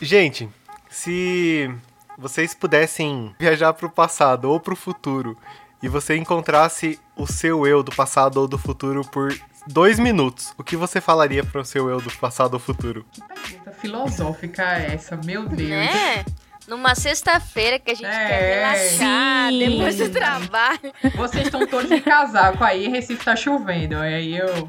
[0.00, 0.48] Gente,
[0.88, 1.70] se
[2.16, 5.36] vocês pudessem viajar pro passado ou pro futuro
[5.82, 9.34] e você encontrasse o seu eu do passado ou do futuro por
[9.66, 13.04] dois minutos, o que você falaria pro seu eu do passado ou futuro?
[13.12, 15.68] Que pergunta filosófica é essa, meu Deus.
[15.70, 16.24] Né?
[16.66, 19.58] Numa sexta-feira que a gente É, quer relaxar sim.
[19.58, 20.92] depois do trabalho.
[21.16, 23.96] Vocês estão todos de casaco aí, Recife tá chovendo.
[23.96, 24.68] Aí eu.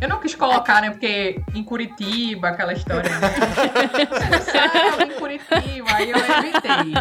[0.00, 0.90] Eu não quis colocar, né?
[0.90, 3.30] Porque em Curitiba, aquela história, né?
[4.42, 6.94] Céu, em Curitiba, aí eu evitei.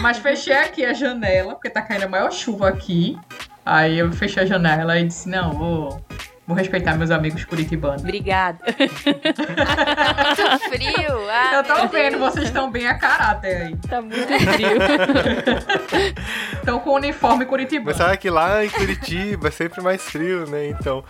[0.00, 3.18] Mas fechei aqui a janela, porque tá caindo a maior chuva aqui.
[3.66, 6.04] Aí eu fechei a janela e disse, não, vou,
[6.50, 8.02] vou respeitar meus amigos curitibanos.
[8.02, 8.58] Obrigada.
[8.64, 8.74] Tá
[10.50, 11.30] muito frio.
[11.30, 12.32] Ah, eu tô vendo, Deus.
[12.32, 13.76] vocês estão bem a caráter aí.
[13.76, 14.68] Tá muito frio.
[16.60, 17.96] Estão com o uniforme Mas curitibano.
[17.96, 20.68] sabe que lá em Curitiba é sempre mais frio, né?
[20.68, 21.02] Então,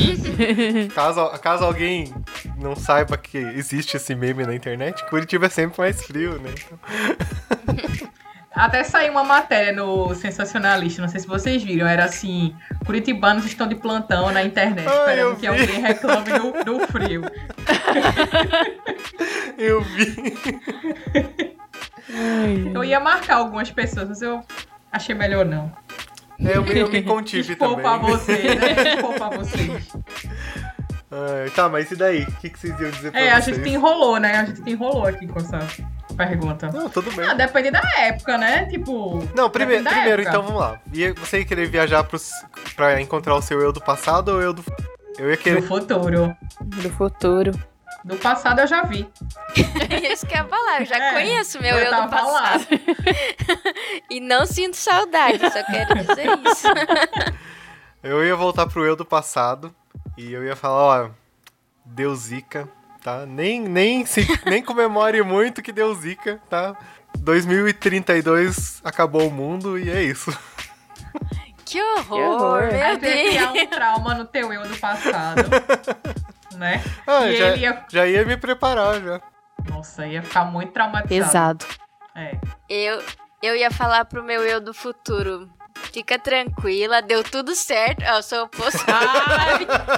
[0.94, 2.12] caso, caso alguém
[2.58, 6.50] não saiba que existe esse meme na internet, Curitiba é sempre mais frio, né?
[6.56, 6.78] Então,
[8.54, 12.54] Até saiu uma matéria no Sensacionalista, não sei se vocês viram, era assim,
[12.86, 17.22] curitibanos estão de plantão na internet, eu esperando que alguém reclame do, do frio.
[19.58, 20.34] eu vi.
[22.72, 24.40] Eu ia marcar algumas pessoas, mas eu
[24.92, 25.72] achei melhor não.
[26.38, 27.76] É, eu, eu me contive também.
[27.82, 28.96] pra vocês, né?
[28.96, 29.92] Pra vocês.
[31.16, 32.22] Ai, tá, mas e daí?
[32.24, 33.56] O que, que vocês iam dizer pra É, a vocês?
[33.56, 34.36] gente enrolou, né?
[34.38, 35.58] A gente enrolou aqui com essa
[36.16, 36.70] pergunta.
[36.72, 37.24] Não, tudo bem.
[37.28, 38.64] Ah, depende da época, né?
[38.66, 39.22] Tipo.
[39.34, 40.22] Não, primeiro, época.
[40.28, 40.80] então vamos lá.
[40.92, 42.30] Ia, você ia querer viajar pros,
[42.74, 44.64] pra encontrar o seu eu do passado ou eu do.
[45.16, 45.62] Eu ia Do querer.
[45.62, 46.36] futuro.
[46.60, 47.52] Do futuro.
[48.04, 49.08] Do passado eu já vi.
[50.12, 50.80] Isso que eu ia falar.
[50.80, 52.66] Eu já É, conheço meu eu eu, do passado.
[54.10, 56.66] e não sinto saudade, só quero dizer isso.
[58.02, 59.74] Eu ia voltar pro eu do passado
[60.16, 61.10] e eu ia falar, ó,
[61.84, 62.68] deu zica,
[63.02, 63.26] tá?
[63.26, 66.76] Nem, nem, se, nem comemore muito que deu zica, tá?
[67.18, 70.30] 2032 acabou o mundo e é isso.
[71.64, 72.62] Que horror, horror.
[72.62, 75.42] meu um trauma no teu eu do passado.
[76.56, 76.82] né?
[77.06, 77.84] Ah, e já, ele ia.
[77.88, 79.20] já ia me preparar já.
[79.70, 81.64] Nossa, ia ficar muito traumatizado.
[81.64, 81.84] Pesado.
[82.14, 82.38] É.
[82.68, 83.02] Eu,
[83.42, 85.50] eu ia falar pro meu eu do futuro.
[85.92, 88.02] Fica tranquila, deu tudo certo.
[88.02, 88.84] Eu sou o oposto.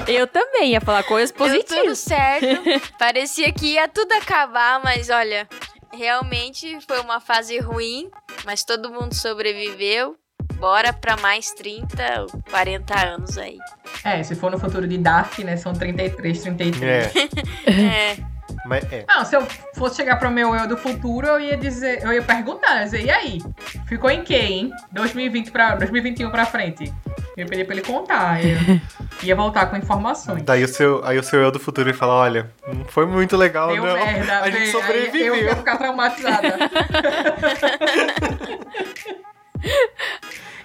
[0.07, 1.99] Eu também ia falar coisas Deu tudo positivas.
[1.99, 2.47] certo.
[2.99, 5.49] Parecia que ia tudo acabar, mas olha,
[5.93, 8.11] realmente foi uma fase ruim,
[8.45, 10.17] mas todo mundo sobreviveu.
[10.55, 13.59] Bora pra mais 30, 40 anos aí.
[14.03, 15.57] É, se for no futuro de Dark, né?
[15.57, 17.13] São 33, 33.
[17.67, 17.71] É,
[18.13, 18.17] É,
[18.67, 19.05] mas é.
[19.09, 22.23] Não, se eu fosse chegar pro meu eu do futuro, eu ia dizer, eu ia
[22.23, 23.43] perguntar, eu ia dizer, e aí?
[23.87, 24.73] Ficou em quê, hein?
[24.93, 26.93] 2020 pra, 2021 pra frente.
[27.37, 28.45] Eu ia pedir pra ele contar.
[28.45, 28.57] Eu
[29.23, 30.43] ia voltar com informações.
[30.43, 33.37] Daí o seu, aí o seu eu do futuro ia falar, olha, não foi muito
[33.37, 33.95] legal, Deu não.
[33.95, 34.63] merda, a gente véi.
[34.63, 35.35] Aí sobreviveu.
[35.35, 36.57] Eu ia ficar traumatizada.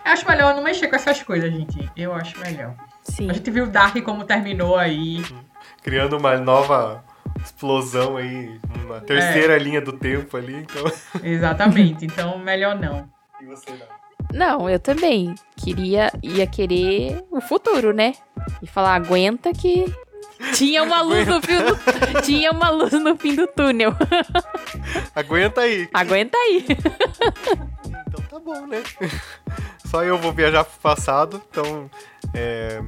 [0.05, 1.89] acho melhor não mexer com essas coisas, gente.
[1.95, 2.73] Eu acho melhor.
[3.03, 3.29] Sim.
[3.29, 5.23] A gente viu Dark como terminou aí.
[5.83, 7.03] Criando uma nova
[7.43, 8.99] explosão aí, uma É.
[9.01, 10.83] terceira linha do tempo ali, então.
[11.23, 12.05] Exatamente.
[12.11, 13.07] Então, melhor não.
[13.41, 14.01] E você não?
[14.33, 15.35] Não, eu também.
[15.57, 18.13] Queria, ia querer o futuro, né?
[18.61, 19.85] E falar, aguenta que
[20.53, 21.77] tinha uma luz no fim do,
[22.23, 23.93] tinha uma luz no fim do túnel.
[25.15, 25.89] Aguenta aí.
[25.93, 26.65] Aguenta aí.
[28.07, 28.81] Então tá bom, né?
[29.85, 31.89] Só eu vou viajar pro passado, então.
[32.33, 32.81] É,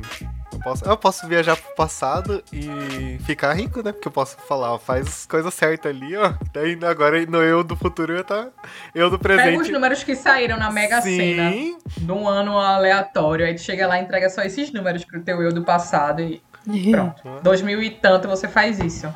[0.63, 3.91] posso, eu posso viajar pro passado e ficar rico, né?
[3.91, 6.33] Porque eu posso falar, ó, faz as coisas certas ali, ó.
[6.53, 8.47] Daí agora no eu do futuro eu ia tá.
[8.95, 9.71] Eu do Pega os presente.
[9.71, 11.77] números que saíram na Mega Sena Sim.
[11.97, 13.45] de um ano aleatório.
[13.45, 16.41] Aí tu chega lá e entrega só esses números pro teu eu do passado e
[16.91, 17.21] pronto.
[17.43, 19.13] 2000 e tanto você faz isso.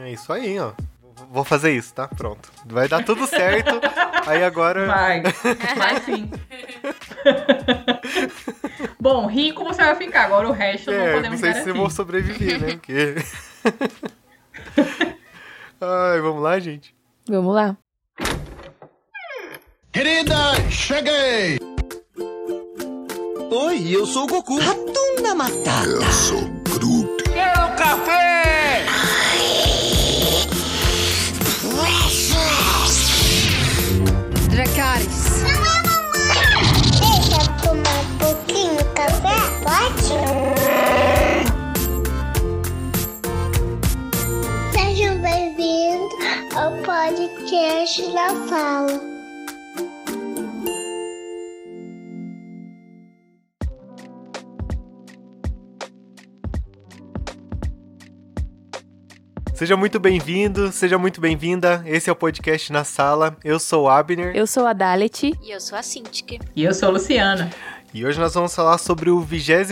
[0.00, 0.72] É isso aí, ó.
[1.30, 2.06] Vou fazer isso, tá?
[2.08, 2.50] Pronto.
[2.66, 3.80] Vai dar tudo certo.
[4.26, 4.86] aí agora.
[4.86, 5.22] Vai.
[5.76, 6.30] Vai sim.
[9.00, 10.24] Bom, rico você vai ficar.
[10.26, 11.70] Agora o resto não É, não podemos sei se garantir.
[11.70, 12.72] eu vou sobreviver, né?
[12.72, 13.14] Porque.
[15.80, 16.94] Ai, vamos lá, gente.
[17.28, 17.76] Vamos lá.
[19.92, 20.34] Querida,
[20.70, 21.58] cheguei!
[23.50, 24.58] Oi, eu sou o Goku.
[24.58, 25.86] Ratunda Matata.
[25.86, 27.22] Eu sou Groot.
[27.32, 28.65] Quero café!
[47.56, 49.00] Podcast da Fala.
[59.54, 61.82] Seja muito bem-vindo, seja muito bem-vinda.
[61.86, 63.34] Esse é o podcast na sala.
[63.42, 65.32] Eu sou o Abner Eu sou a Dalet.
[65.42, 66.38] E eu sou a Cintiq.
[66.54, 67.50] E eu sou a Luciana.
[67.94, 69.70] e hoje nós vamos falar sobre o 22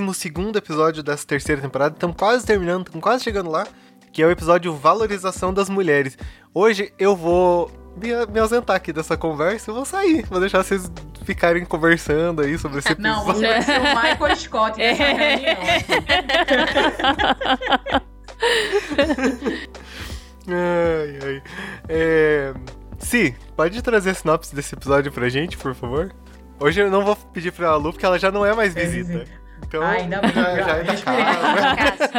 [0.57, 1.95] episódio dessa terceira temporada.
[1.95, 3.67] Estamos quase terminando, estamos quase chegando lá,
[4.15, 6.17] que é o episódio Valorização das Mulheres.
[6.55, 10.25] Hoje eu vou me, me ausentar aqui dessa conversa e vou sair.
[10.27, 10.91] Vou deixar vocês
[11.25, 13.17] ficarem conversando aí sobre esse episódio.
[13.17, 15.57] Não, você vai ser o Michael Scott dessa reunião.
[20.47, 21.43] Ai, ai.
[21.89, 22.55] É...
[23.01, 26.15] Si, pode trazer a sinopse desse episódio pra gente, por favor?
[26.61, 29.25] Hoje eu não vou pedir pra Lu, porque ela já não é mais É, visita.
[29.67, 31.25] Então, Ah, ainda bem, já, já já é
[31.63, 32.11] da casa.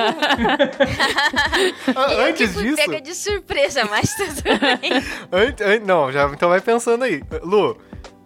[1.96, 4.42] Ah, eu Antes que fui disso, pega de surpresa, mas tudo
[4.82, 4.92] bem.
[5.32, 7.22] Ant- an- não, já, então vai pensando aí.
[7.44, 7.78] Lu,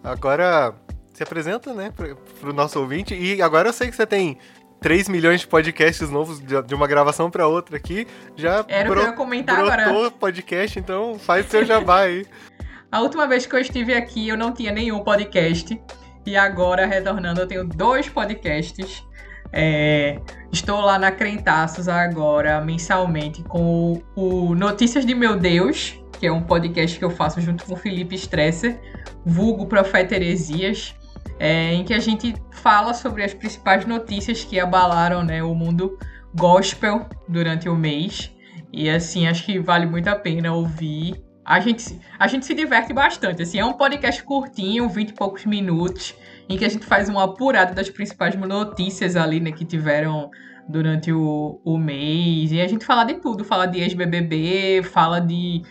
[0.02, 0.74] agora
[1.12, 3.14] se apresenta, né, pro, pro nosso ouvinte.
[3.14, 4.38] E agora eu sei que você tem
[4.80, 8.06] 3 milhões de podcasts novos de, uma gravação pra outra aqui.
[8.36, 10.10] Já Era o que eu ia comentar brotou agora.
[10.10, 12.26] podcast, então faz seu jabá aí.
[12.90, 15.80] A última vez que eu estive aqui, eu não tinha nenhum podcast.
[16.26, 19.04] E agora, retornando, eu tenho dois podcasts.
[19.52, 20.18] É,
[20.52, 26.32] estou lá na Crentaços agora, mensalmente, com o, o Notícias de Meu Deus, que é
[26.32, 28.78] um podcast que eu faço junto com o Felipe Stresser,
[29.24, 30.94] vulgo Profeta Heresias,
[31.38, 35.98] é, em que a gente fala sobre as principais notícias que abalaram né, o mundo
[36.34, 38.30] gospel durante o mês.
[38.72, 41.20] E assim, acho que vale muito a pena ouvir.
[41.44, 43.42] A gente, se- a gente se diverte bastante.
[43.42, 46.14] Assim, é um podcast curtinho, 20 e poucos minutos,
[46.50, 50.28] em que a gente faz uma apurada das principais notícias ali, né, que tiveram
[50.68, 52.50] durante o, o mês.
[52.50, 55.62] E a gente fala de tudo, fala de ex-BBB, fala de,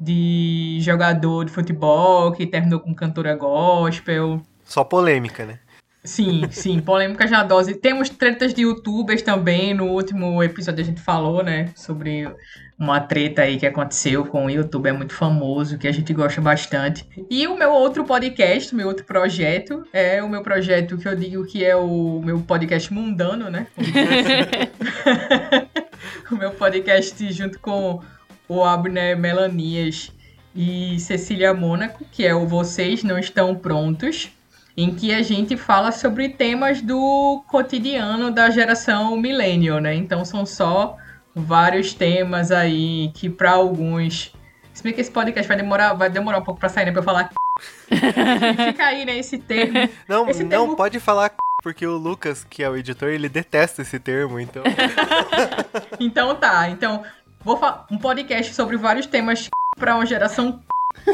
[0.00, 4.42] de jogador de futebol que terminou com cantora gospel.
[4.64, 5.60] Só polêmica, né?
[6.04, 7.74] Sim, sim, polêmicas na dose.
[7.74, 9.72] Temos tretas de youtubers também.
[9.72, 12.30] No último episódio a gente falou, né, sobre
[12.78, 17.08] uma treta aí que aconteceu com um youtuber muito famoso, que a gente gosta bastante.
[17.30, 21.46] E o meu outro podcast, meu outro projeto, é o meu projeto que eu digo
[21.46, 23.66] que é o meu podcast mundano, né?
[26.30, 28.02] o meu podcast junto com
[28.46, 30.12] o Abner Melanias
[30.54, 34.30] e Cecília Mônaco, que é o Vocês Não Estão Prontos
[34.76, 39.94] em que a gente fala sobre temas do cotidiano da geração millennial, né?
[39.94, 40.96] Então são só
[41.34, 44.32] vários temas aí que para alguns,
[44.72, 47.00] se bem que esse podcast vai demorar, vai demorar um pouco para sair, né, para
[47.00, 47.30] eu falar.
[48.66, 49.88] Fica aí, né, esse termo.
[50.08, 53.28] Não, Esse não termo- pode falar c***, porque o Lucas, que é o editor, ele
[53.28, 54.62] detesta esse termo, então.
[56.00, 57.04] Então tá, então
[57.44, 59.48] vou falar um podcast sobre vários temas
[59.78, 60.60] para uma geração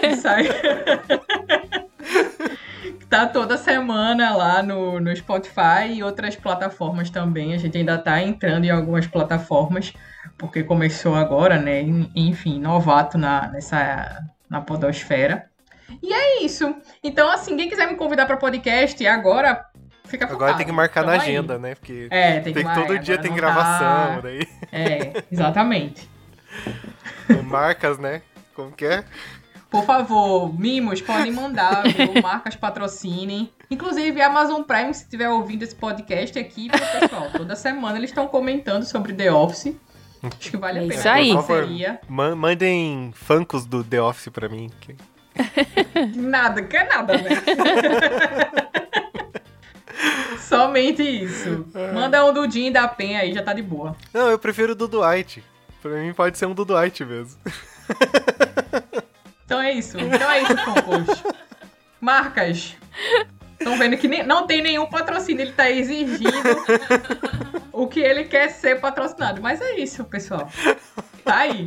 [0.00, 0.44] que sai.
[3.12, 7.52] Tá toda semana lá no, no Spotify e outras plataformas também.
[7.52, 9.92] A gente ainda tá entrando em algumas plataformas,
[10.38, 11.82] porque começou agora, né?
[11.82, 15.44] En- Enfim, novato na, nessa na podosfera.
[16.02, 16.74] E é isso.
[17.04, 19.66] Então, assim, quem quiser me convidar para podcast, agora
[20.06, 20.56] fica Agora focado.
[20.58, 21.28] tem que marcar na Tamo aí.
[21.36, 21.74] agenda, né?
[21.74, 24.20] Porque É, tem, tem que que todo dia tem gravação, tá.
[24.22, 26.08] daí É, exatamente.
[27.44, 28.22] marcas, né?
[28.54, 29.04] Como que é?
[29.72, 32.12] Por favor, mimos, podem mandar, viu?
[32.22, 33.50] Marcas patrocinem.
[33.70, 37.30] Inclusive, a Amazon Prime, se estiver ouvindo esse podcast aqui, viu, pessoal?
[37.34, 39.74] Toda semana eles estão comentando sobre The Office.
[40.22, 41.00] Acho que vale a É pena.
[41.00, 41.32] isso aí.
[41.32, 41.68] Por favor.
[42.08, 44.70] Ma- mandem funkos do The Office pra mim.
[44.80, 44.94] que-
[46.20, 47.30] Nada, que é nada, né?
[50.38, 51.66] Somente isso.
[51.94, 53.96] Manda um do Jim e da Pen aí, já tá de boa.
[54.12, 55.42] Não, eu prefiro o do Dwight.
[55.80, 57.40] Pra mim pode ser um do Dwight mesmo.
[59.72, 59.98] É isso.
[59.98, 61.22] Então é isso, Funkos.
[62.00, 62.76] Marcas.
[63.58, 65.42] Estão vendo que nem- não tem nenhum patrocínio.
[65.42, 66.30] Ele tá exigindo
[67.72, 69.40] o que ele quer ser patrocinado.
[69.40, 70.50] Mas é isso, pessoal.
[71.24, 71.66] Tá aí.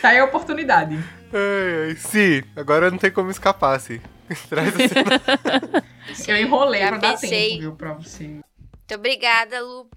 [0.00, 0.96] Tá aí a oportunidade.
[1.32, 1.96] Ai, ai.
[1.96, 4.00] Si, agora não tem como escapar, Si.
[4.48, 4.94] Traz esse...
[6.30, 7.50] Eu enrolei pra dar pensei.
[7.50, 8.24] tempo, viu, pra você.
[8.26, 9.88] Muito obrigada, Lu.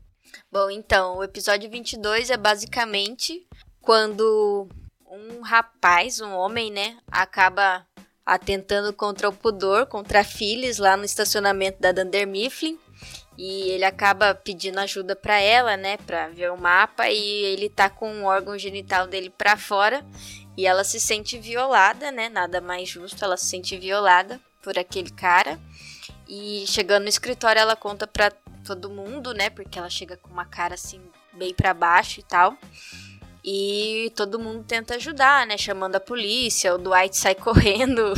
[0.51, 3.47] Bom, então, o episódio 22 é basicamente
[3.81, 4.67] quando
[5.15, 7.85] um rapaz, um homem, né, acaba
[8.25, 12.79] atentando contra o pudor, contra a Phyllis lá no estacionamento da Dunder Mifflin.
[13.37, 17.89] E ele acaba pedindo ajuda pra ela, né, pra ver o mapa e ele tá
[17.89, 20.05] com o órgão genital dele pra fora
[20.57, 22.29] e ela se sente violada, né?
[22.29, 25.59] Nada mais justo, ela se sente violada por aquele cara.
[26.27, 28.31] E chegando no escritório, ela conta pra
[28.65, 29.49] todo mundo, né?
[29.49, 31.01] Porque ela chega com uma cara assim,
[31.33, 32.57] bem pra baixo e tal.
[33.47, 35.55] E todo mundo tenta ajudar, né?
[35.55, 38.13] Chamando a polícia, o Dwight sai correndo,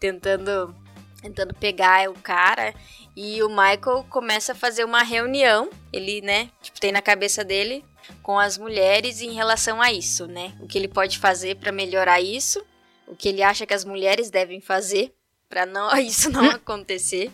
[0.00, 0.74] tentando,
[1.22, 2.74] tentando pegar o cara.
[3.14, 5.70] E o Michael começa a fazer uma reunião.
[5.92, 7.84] Ele, né, tipo, tem na cabeça dele
[8.22, 10.52] com as mulheres em relação a isso, né?
[10.60, 12.64] O que ele pode fazer para melhorar isso,
[13.06, 15.12] o que ele acha que as mulheres devem fazer
[15.48, 17.30] para não isso não acontecer,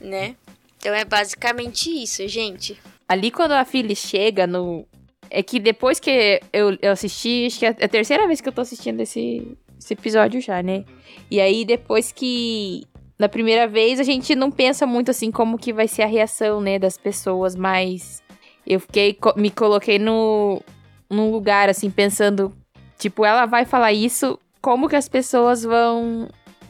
[0.00, 0.36] né?
[0.78, 2.78] Então é basicamente isso, gente.
[3.08, 4.86] Ali quando a Phyllis chega no.
[5.30, 8.52] É que depois que eu, eu assisti, acho que é a terceira vez que eu
[8.52, 10.84] tô assistindo esse, esse episódio já, né?
[11.30, 12.84] E aí depois que.
[13.18, 16.60] Na primeira vez a gente não pensa muito assim como que vai ser a reação,
[16.60, 18.22] né, das pessoas, mas
[18.66, 19.16] eu fiquei.
[19.36, 20.62] Me coloquei no.
[21.10, 22.52] num lugar, assim, pensando.
[22.98, 26.28] Tipo, ela vai falar isso, como que as pessoas vão.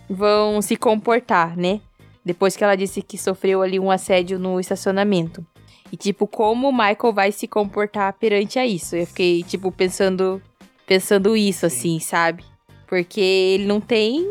[0.09, 1.81] vão se comportar, né?
[2.25, 5.47] Depois que ela disse que sofreu ali um assédio no estacionamento.
[5.93, 8.95] E, tipo, como o Michael vai se comportar perante a isso.
[8.97, 10.43] Eu fiquei, tipo, pensando,
[10.87, 12.45] pensando isso, assim, sabe?
[12.87, 14.27] Porque ele não tem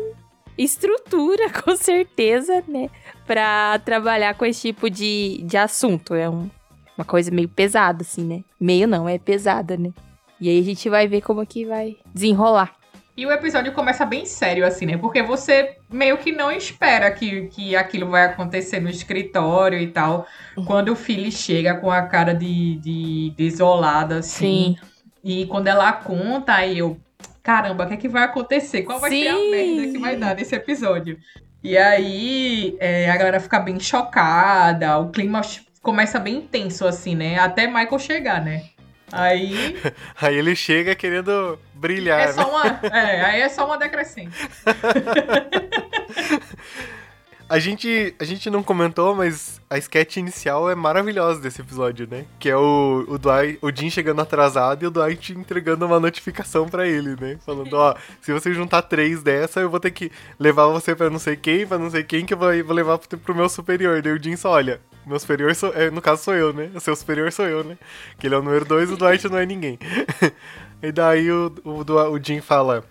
[0.56, 2.90] estrutura, com certeza, né?
[3.26, 6.14] Pra trabalhar com esse tipo de, de assunto.
[6.14, 6.50] É um-
[6.96, 8.42] uma coisa meio pesada, assim, né?
[8.60, 9.90] Meio não, é pesada, né?
[10.40, 12.74] E aí a gente vai ver como que vai desenrolar.
[13.18, 14.96] E o episódio começa bem sério, assim, né?
[14.96, 20.24] Porque você meio que não espera que, que aquilo vai acontecer no escritório e tal.
[20.64, 24.76] Quando o Philly chega com a cara de, de desolada, assim.
[25.24, 26.96] E quando ela conta, aí eu,
[27.42, 28.82] caramba, o que é que vai acontecer?
[28.82, 29.50] Qual vai ser a Sim.
[29.50, 31.18] merda que vai dar nesse episódio?
[31.60, 35.40] E aí é, a galera fica bem chocada, o clima
[35.82, 37.36] começa bem intenso, assim, né?
[37.40, 38.62] Até Michael chegar, né?
[39.12, 39.76] Aí
[40.20, 42.32] Aí ele chega querendo brilhar, é né?
[42.32, 42.80] só uma.
[42.82, 44.36] É, aí é só uma decrescente.
[47.50, 52.26] A gente, a gente não comentou, mas a sketch inicial é maravilhosa desse episódio, né?
[52.38, 56.68] Que é o, o, Dwight, o Jim chegando atrasado e o Dwight entregando uma notificação
[56.68, 57.38] pra ele, né?
[57.46, 61.18] Falando, ó, se você juntar três dessa, eu vou ter que levar você pra não
[61.18, 64.02] sei quem, pra não sei quem, que eu vou, vou levar pro, pro meu superior.
[64.02, 66.70] Daí o Jim só, olha, meu superior sou, é, no caso sou eu, né?
[66.74, 67.78] O seu superior sou eu, né?
[68.18, 69.78] Que ele é o número dois, o Dwight não é ninguém.
[70.82, 72.84] e daí o, o, o Jim fala...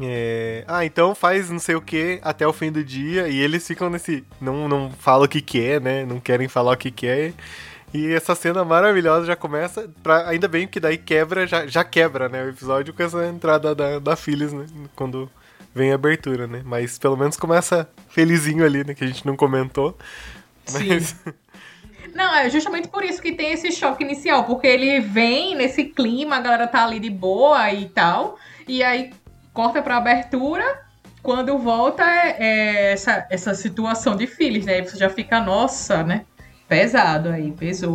[0.00, 3.66] É, ah, então faz não sei o que até o fim do dia e eles
[3.66, 4.24] ficam nesse.
[4.40, 6.06] Não, não falam o que, que é, né?
[6.06, 7.32] Não querem falar o que, que é.
[7.92, 9.90] E essa cena maravilhosa já começa.
[10.02, 12.44] Pra, ainda bem que daí quebra, já, já quebra, né?
[12.44, 14.66] O episódio com essa entrada da, da Phyllis, né?
[14.94, 15.28] Quando
[15.74, 16.62] vem a abertura, né?
[16.64, 18.94] Mas pelo menos começa felizinho ali, né?
[18.94, 19.98] Que a gente não comentou.
[20.72, 21.16] Mas.
[22.20, 26.36] Não, é justamente por isso que tem esse choque inicial, porque ele vem nesse clima,
[26.36, 28.36] a galera tá ali de boa e tal,
[28.68, 29.10] e aí
[29.54, 30.82] corta pra abertura,
[31.22, 34.74] quando volta é, é essa, essa situação de Phyllis, né?
[34.74, 36.26] Aí você já fica, nossa, né?
[36.68, 37.90] Pesado aí, pesou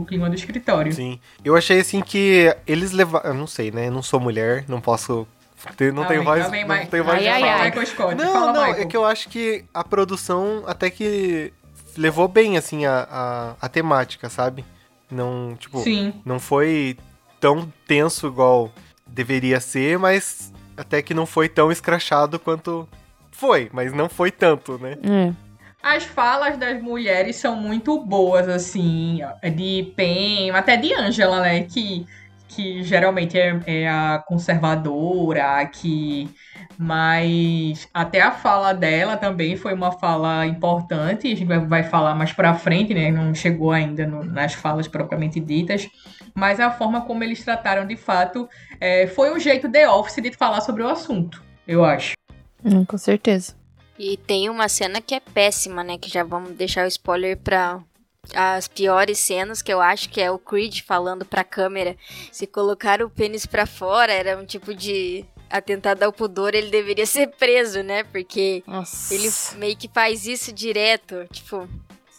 [0.00, 0.92] o clima do escritório.
[0.92, 1.20] Sim.
[1.44, 3.30] Eu achei assim que eles levaram.
[3.30, 3.86] Eu não sei, né?
[3.86, 5.26] Eu não sou mulher, não posso.
[5.76, 6.42] ter- não tenho vem, voz.
[6.44, 7.54] lá vem, não tenho voz Ai, de ai, falar.
[7.54, 7.64] Ai.
[7.70, 8.82] Michael Scott, Não, fala, não, Michael.
[8.82, 11.52] é que eu acho que a produção até que
[11.98, 14.64] levou bem, assim, a, a, a temática, sabe?
[15.10, 16.14] Não, tipo, Sim.
[16.24, 16.96] não foi
[17.40, 18.70] tão tenso igual
[19.06, 22.88] deveria ser, mas até que não foi tão escrachado quanto
[23.32, 24.96] foi, mas não foi tanto, né?
[25.02, 25.32] É.
[25.82, 29.20] As falas das mulheres são muito boas, assim,
[29.54, 31.62] de Pen, até de Angela, né?
[31.62, 32.04] Que,
[32.48, 36.28] que geralmente é, é a conservadora, que.
[36.76, 41.26] Mas até a fala dela também foi uma fala importante.
[41.30, 43.10] A gente vai, falar mais pra frente, né?
[43.10, 45.88] Não chegou ainda no- nas falas propriamente ditas.
[46.34, 48.48] Mas a forma como eles trataram de fato
[48.80, 52.12] é, foi um jeito The Office de falar sobre o assunto, eu acho.
[52.64, 53.54] Hum, com certeza.
[53.98, 55.98] E tem uma cena que é péssima, né?
[55.98, 57.80] Que já vamos deixar o spoiler pra
[58.34, 61.96] as piores cenas, que eu acho que é o Creed falando pra câmera.
[62.30, 67.06] Se colocar o pênis pra fora, era um tipo de atentado ao pudor, ele deveria
[67.06, 68.04] ser preso, né?
[68.04, 69.14] Porque Nossa.
[69.14, 71.66] ele meio que faz isso direto, tipo,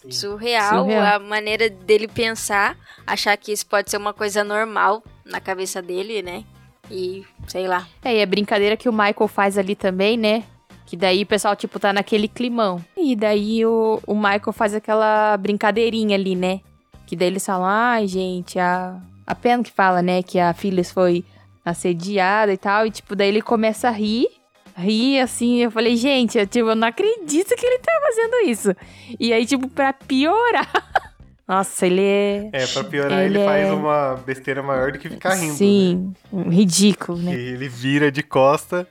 [0.09, 1.15] surreal, Surreal.
[1.15, 6.21] a maneira dele pensar, achar que isso pode ser uma coisa normal na cabeça dele,
[6.21, 6.43] né?
[6.89, 7.87] E sei lá.
[8.03, 10.43] É, e a brincadeira que o Michael faz ali também, né?
[10.89, 12.83] Que daí o pessoal, tipo, tá naquele climão.
[12.97, 16.61] E daí o, o Michael faz aquela brincadeirinha ali, né?
[17.05, 20.23] Que daí eles falam, ai, gente, a, a Pen que fala, né?
[20.23, 21.23] Que a Phyllis foi
[21.63, 22.87] assediada e tal.
[22.87, 24.27] E, tipo, daí ele começa a rir.
[24.75, 28.75] Rir, assim, eu falei, gente, eu, tipo, eu não acredito que ele tá fazendo isso.
[29.19, 30.71] E aí, tipo, pra piorar...
[31.47, 32.49] Nossa, ele é...
[32.53, 35.47] É, pra piorar, ele, Ele faz é- uma besteira maior do que ficar rindo.
[35.47, 35.53] Né?
[35.57, 36.13] Sim,
[36.47, 37.33] ridículo, Que né?
[37.33, 38.87] ele vira de costa,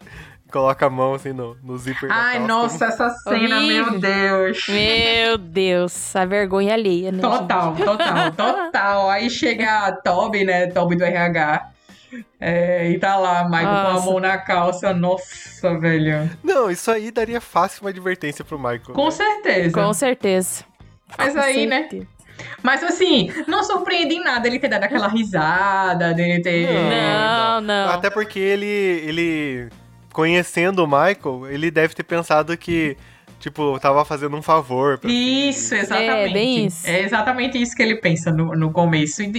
[0.50, 3.92] coloca a mão assim no, no zíper Ai, nossa, essa cena, Horrível.
[3.92, 4.66] meu Deus.
[4.68, 7.20] Meu Deus, a vergonha alheia, né?
[7.20, 9.10] Total, total, total.
[9.10, 10.66] Aí chega a Toby, né?
[10.68, 11.70] Toby do RH.
[12.40, 14.06] é, e tá lá, Michael com a Nossa.
[14.06, 14.94] mão na calça.
[14.94, 16.30] Nossa, velho.
[16.42, 18.94] Não, isso aí daria fácil uma advertência pro Michael.
[18.94, 19.10] Com né?
[19.10, 19.72] certeza.
[19.72, 20.64] Com certeza.
[21.16, 21.80] Mas Com aí, né?
[21.82, 22.18] certeza.
[22.62, 26.68] Mas assim, não surpreende em nada ele ter dado aquela risada, dele ter.
[26.72, 27.90] Não, não.
[27.90, 29.68] Até porque ele, ele,
[30.18, 32.96] conhecendo o Michael, ele deve ter pensado que,
[33.38, 34.98] tipo, tava fazendo um favor.
[34.98, 36.30] pra Isso, exatamente.
[36.30, 36.88] É, bem isso.
[36.88, 39.22] É exatamente isso que ele pensa no, no começo.
[39.22, 39.32] Eu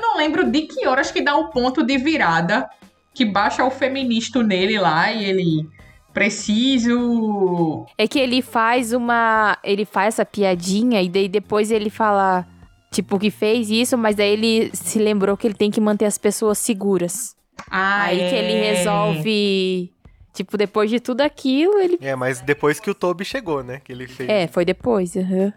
[0.00, 2.70] não lembro de que horas que dá o ponto de virada
[3.12, 5.68] que baixa o feminista nele lá e ele.
[6.14, 7.84] Preciso.
[7.98, 9.58] É que ele faz uma.
[9.64, 12.46] Ele faz essa piadinha e daí depois ele fala,
[12.92, 16.16] tipo, que fez isso, mas daí ele se lembrou que ele tem que manter as
[16.16, 17.34] pessoas seguras.
[17.68, 18.72] Ah, Aí que ele é.
[18.72, 19.92] resolve.
[20.32, 21.98] Tipo, depois de tudo aquilo, ele.
[22.00, 23.80] É, mas depois que o Toby chegou, né?
[23.84, 24.28] Que ele fez.
[24.28, 25.14] É, foi depois.
[25.16, 25.52] aham.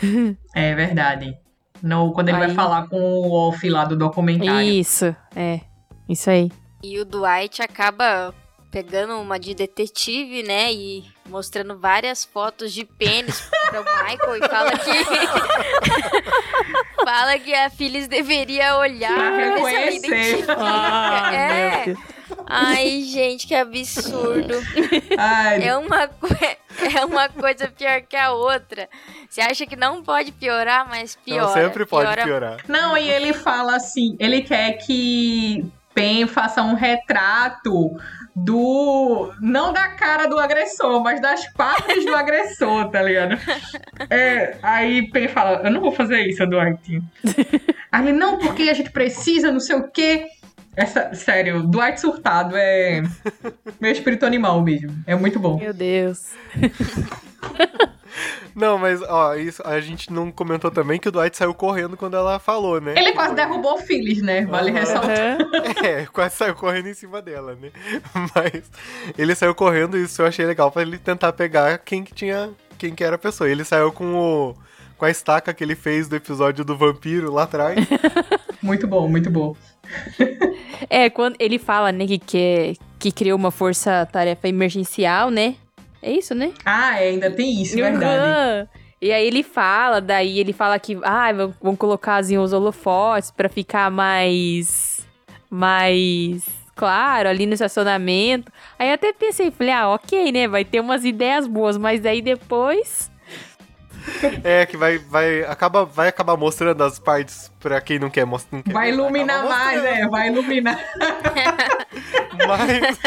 [0.54, 1.36] É verdade.
[1.82, 4.68] No, quando ele vai Aí- falar com o off lá do documentário.
[4.68, 5.60] Isso, é.
[6.08, 6.50] Isso aí.
[6.82, 8.34] E o Dwight acaba
[8.70, 10.72] pegando uma de detetive, né?
[10.72, 14.90] E mostrando várias fotos de pênis pro Michael e fala que.
[17.04, 20.06] fala que a Phyllis deveria olhar Pra ver se ela reconhecer.
[20.06, 20.56] identifica.
[20.58, 21.94] Ah, é.
[22.50, 24.54] Ai, gente, que absurdo.
[25.16, 26.26] Ai, É uma, co-
[26.98, 28.88] é uma coisa pior que a outra.
[29.28, 31.42] Você acha que não pode piorar, mas piora.
[31.42, 32.56] Não, sempre pode Piora piorar.
[32.68, 35.64] Não, e ele fala assim, ele quer que
[35.94, 37.90] Pen faça um retrato
[38.34, 39.32] do.
[39.40, 43.36] Não da cara do agressor, mas das partes do agressor, tá ligado?
[44.08, 47.02] É, aí Pen fala, eu não vou fazer isso, Dwight.
[47.92, 50.26] Aí ele, não, porque a gente precisa, não sei o quê.
[50.76, 53.02] Essa, sério, Dwight surtado é
[53.80, 54.96] meu espírito animal mesmo.
[55.06, 55.58] É muito bom.
[55.58, 56.30] Meu Deus.
[58.54, 62.16] Não, mas, ó, isso, a gente não comentou também que o Dwight saiu correndo quando
[62.16, 62.94] ela falou, né?
[62.96, 64.44] Ele quase derrubou o Phyllis, né?
[64.44, 64.78] Vale Aham.
[64.80, 65.38] ressaltar.
[65.84, 67.70] É, quase saiu correndo em cima dela, né?
[68.34, 68.64] Mas
[69.16, 72.50] ele saiu correndo e isso eu achei legal pra ele tentar pegar quem que tinha.
[72.76, 73.48] quem que era a pessoa.
[73.48, 74.54] Ele saiu com o.
[74.98, 77.78] com a estaca que ele fez do episódio do vampiro lá atrás.
[78.62, 79.56] Muito bom, muito bom.
[80.88, 85.54] É, quando ele fala, né, que, quer, que criou uma força-tarefa emergencial, né?
[86.02, 86.52] É isso, né?
[86.64, 88.04] Ah, é, ainda tem isso, verdade.
[88.24, 88.68] Aham.
[89.02, 93.48] E aí ele fala, daí ele fala que, ah, vão- colocar assim, os holofotes pra
[93.48, 95.06] ficar mais.
[95.50, 98.50] mais claro ali no estacionamento.
[98.78, 100.48] Aí eu até pensei, falei, ah, ok, né?
[100.48, 103.09] Vai ter umas ideias boas, mas daí depois.
[104.44, 108.62] É, que vai, vai, acaba, vai acabar mostrando as partes pra quem não quer mostrar.
[108.66, 110.78] Vai iluminar mais, é, vai iluminar.
[112.46, 112.98] Mas.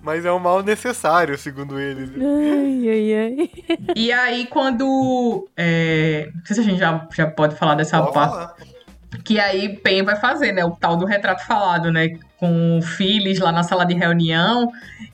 [0.00, 2.06] Mas é um mal necessário, segundo ele.
[2.06, 2.24] né?
[2.24, 3.50] Ai, ai, ai.
[3.96, 5.48] E aí, quando.
[5.56, 8.30] é, não sei se a gente já, já pode falar dessa Pode parte.
[8.32, 8.54] falar.
[9.24, 10.64] Que aí Pen vai fazer, né?
[10.64, 12.08] O tal do retrato falado, né?
[12.36, 14.70] Com o Phyllis lá na sala de reunião.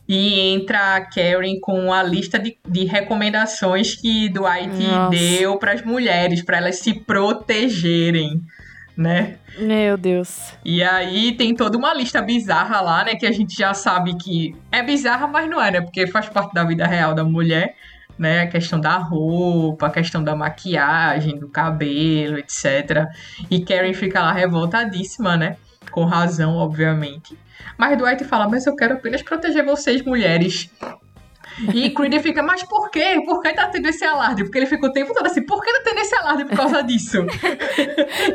[0.09, 5.11] E entra a Karen com a lista de, de recomendações que Dwight Nossa.
[5.11, 8.43] deu para as mulheres, para elas se protegerem,
[8.97, 9.37] né?
[9.59, 10.53] Meu Deus.
[10.65, 13.15] E aí tem toda uma lista bizarra lá, né?
[13.15, 15.81] Que a gente já sabe que é bizarra, mas não é, né?
[15.81, 17.75] Porque faz parte da vida real da mulher,
[18.19, 18.43] né?
[18.43, 23.07] A questão da roupa, a questão da maquiagem, do cabelo, etc.
[23.51, 25.57] E Karen fica lá revoltadíssima, né?
[25.91, 27.39] Com razão, obviamente.
[27.79, 30.71] Mas Dwight fala, mas eu quero apenas proteger vocês, mulheres.
[31.73, 33.23] E Creed fica, mas por quê?
[33.25, 34.43] Por que tá tendo esse alarde?
[34.43, 36.83] Porque ele fica o tempo todo assim, por que tá tendo esse alarde por causa
[36.83, 37.19] disso?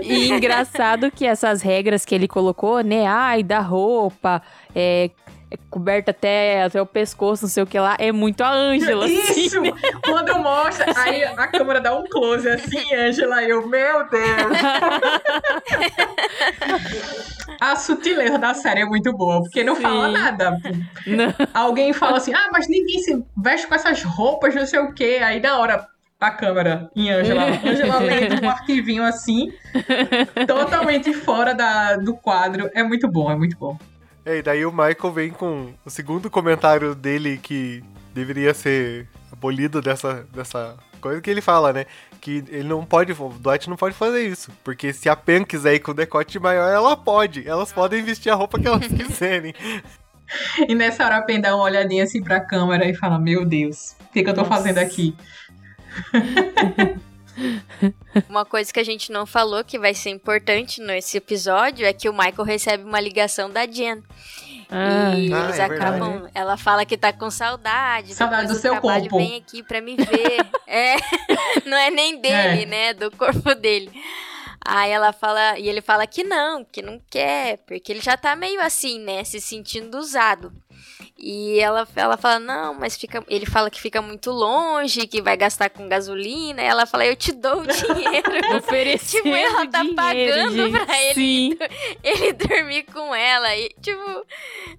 [0.02, 3.06] E engraçado que essas regras que ele colocou, né?
[3.06, 4.42] Ai, da roupa,
[4.74, 5.10] é,
[5.52, 9.06] é coberta até, até o pescoço, não sei o que lá, é muito a Ângela.
[9.06, 9.60] assim, Isso!
[9.62, 9.72] né?
[10.04, 14.58] Quando mostra, aí a câmera dá um close assim, Angela, e eu, meu Deus!
[17.60, 20.14] a sutileza da série é muito boa, porque não fala Sim.
[20.14, 20.58] nada.
[21.08, 21.34] Não.
[21.54, 25.20] Alguém fala assim, ah, mas ninguém se veste com essas roupas, não sei o quê.
[25.24, 25.88] Aí na hora
[26.20, 29.52] a câmera em Angela, Angela lendo um arquivinho assim,
[30.46, 32.70] totalmente fora da, do quadro.
[32.74, 33.78] É muito bom, é muito bom.
[34.30, 39.82] É, e daí o Michael vem com o segundo comentário dele que deveria ser abolido
[39.82, 41.88] dessa, dessa coisa que ele fala, né?
[42.22, 44.52] Que ele não pode, o Dwight não pode fazer isso.
[44.64, 47.48] Porque se a Pen quiser ir com decote maior, ela pode.
[47.48, 49.52] Elas podem vestir a roupa que elas quiserem.
[50.68, 53.96] E nessa hora a Pen dá uma olhadinha assim pra câmera e fala, meu Deus,
[54.00, 54.58] o que, que eu tô Nossa.
[54.58, 55.16] fazendo aqui?
[58.30, 62.10] Uma coisa que a gente não falou que vai ser importante nesse episódio é que
[62.10, 64.04] o Michael recebe uma ligação da Jen.
[64.70, 66.30] Ah, e Ah, eles é acabam.
[66.34, 68.14] Ela fala que tá com saudade.
[68.14, 69.18] Saudade depois do seu trabalho, corpo.
[69.18, 70.46] Vem aqui pra me ver.
[70.68, 70.96] é,
[71.66, 72.66] não é nem dele, É.
[72.66, 72.94] né?
[72.94, 73.92] Do corpo dele.
[74.64, 78.36] Aí ela fala, e ele fala que não, que não quer, porque ele já tá
[78.36, 80.52] meio assim, né, se sentindo usado.
[81.22, 83.24] E ela, ela fala, não, mas fica.
[83.28, 86.62] Ele fala que fica muito longe, que vai gastar com gasolina.
[86.62, 88.32] E ela fala, eu te dou o dinheiro.
[88.58, 90.72] Oferecendo tipo, ela tá dinheiro, pagando gente.
[90.72, 91.58] pra ele, Sim.
[92.02, 93.54] ele dormir com ela.
[93.56, 94.26] E, tipo,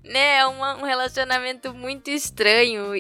[0.03, 2.95] né, é um relacionamento muito estranho.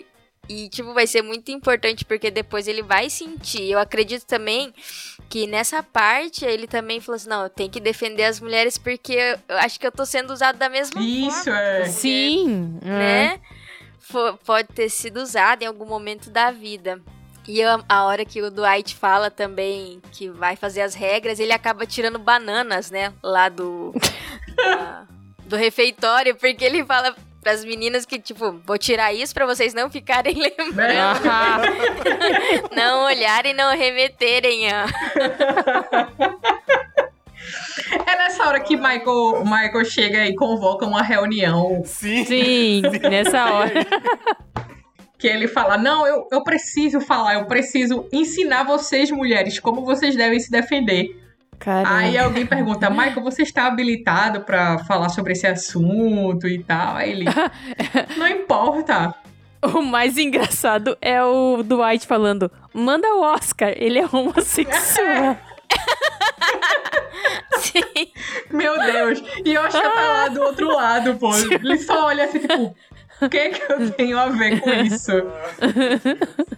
[0.53, 3.71] E, tipo, vai ser muito importante porque depois ele vai sentir.
[3.71, 4.75] Eu acredito também
[5.29, 9.39] que nessa parte ele também falou assim: não, eu tenho que defender as mulheres porque
[9.49, 11.61] eu acho que eu tô sendo usado da mesma Isso, forma.
[11.61, 11.85] é.
[11.85, 12.79] Sim.
[12.83, 12.89] é.
[12.89, 13.41] Né?
[14.01, 17.01] Fo- pode ter sido usado em algum momento da vida.
[17.47, 21.53] E a, a hora que o Dwight fala também que vai fazer as regras, ele
[21.53, 23.13] acaba tirando bananas, né?
[23.23, 23.93] Lá do.
[24.57, 25.07] da-
[25.47, 29.91] do refeitório, porque ele fala pras meninas que, tipo, vou tirar isso pra vocês não
[29.91, 31.21] ficarem lembrando,
[32.75, 34.69] não olharem, não remeterem.
[34.73, 34.87] ó.
[38.07, 42.25] É nessa hora que Michael, Michael chega e convoca uma reunião Sim.
[42.25, 43.73] sim, nessa hora.
[45.19, 50.17] que ele fala: Não, eu, eu preciso falar, eu preciso ensinar vocês, mulheres, como vocês
[50.17, 51.09] devem se defender.
[51.61, 51.95] Caramba.
[51.95, 56.97] Aí alguém pergunta: Michael, você está habilitado pra falar sobre esse assunto e tal?
[56.97, 57.27] Aí ele:
[58.17, 59.15] Não importa.
[59.63, 65.37] O mais engraçado é o Dwight falando: manda o Oscar, ele é homossexual.
[67.61, 68.11] Sim.
[68.51, 69.23] Meu Deus.
[69.45, 71.31] E eu acho que tá lá do outro lado, pô.
[71.37, 72.75] Ele só olha assim, tipo.
[73.23, 75.13] O que que eu tenho a ver com isso?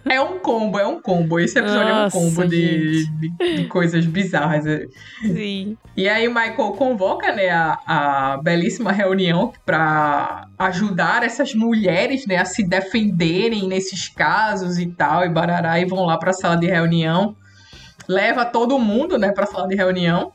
[0.05, 1.39] É um combo, é um combo.
[1.39, 4.63] Esse episódio Nossa, é um combo de, de, de coisas bizarras.
[5.21, 5.77] Sim.
[5.95, 12.37] E aí o Michael convoca, né, a, a belíssima reunião pra ajudar essas mulheres, né,
[12.37, 16.67] a se defenderem nesses casos e tal, e barará, e vão lá pra sala de
[16.67, 17.35] reunião.
[18.07, 20.31] Leva todo mundo, né, pra sala de reunião.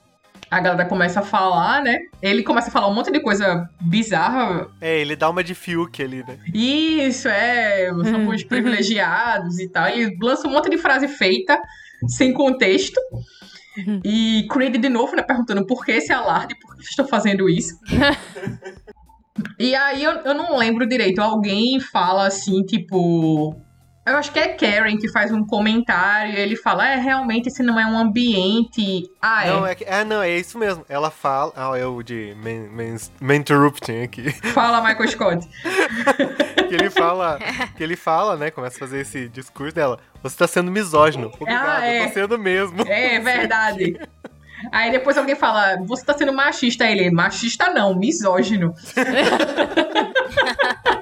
[0.51, 1.99] A galera começa a falar, né?
[2.23, 4.69] Ele começa a falar um monte de coisa bizarra.
[4.81, 6.39] É, ele dá uma de Fiuk ali, né?
[6.55, 9.89] Isso, é, somos privilegiados e tal.
[9.89, 11.61] Ele lança um monte de frase feita,
[12.07, 12.99] sem contexto.
[14.05, 17.49] E Creed de novo, né, perguntando por que esse alarde, por que vocês estão fazendo
[17.49, 17.79] isso?
[19.59, 23.55] e aí eu, eu não lembro direito, alguém fala assim, tipo.
[24.09, 27.63] Eu acho que é Karen que faz um comentário e ele fala: é, realmente esse
[27.63, 29.11] não é um ambiente.
[29.21, 29.51] Ah, é.
[29.51, 30.85] Não, é, é, não, é isso mesmo.
[30.89, 31.53] Ela fala.
[31.55, 34.31] Ah, é o de Man, man, man Interrupting aqui.
[34.53, 35.49] Fala, Michael Scott.
[36.69, 37.39] que ele fala.
[37.77, 38.51] Que ele fala, né?
[38.51, 39.99] Começa a fazer esse discurso dela.
[40.23, 41.31] Você tá sendo misógino.
[41.39, 42.03] Obrigado, Ah, é.
[42.03, 42.83] eu tô sendo mesmo.
[42.87, 43.99] É verdade.
[44.73, 46.85] Aí depois alguém fala, você tá sendo machista.
[46.85, 48.75] Aí Ele, machista não, misógino.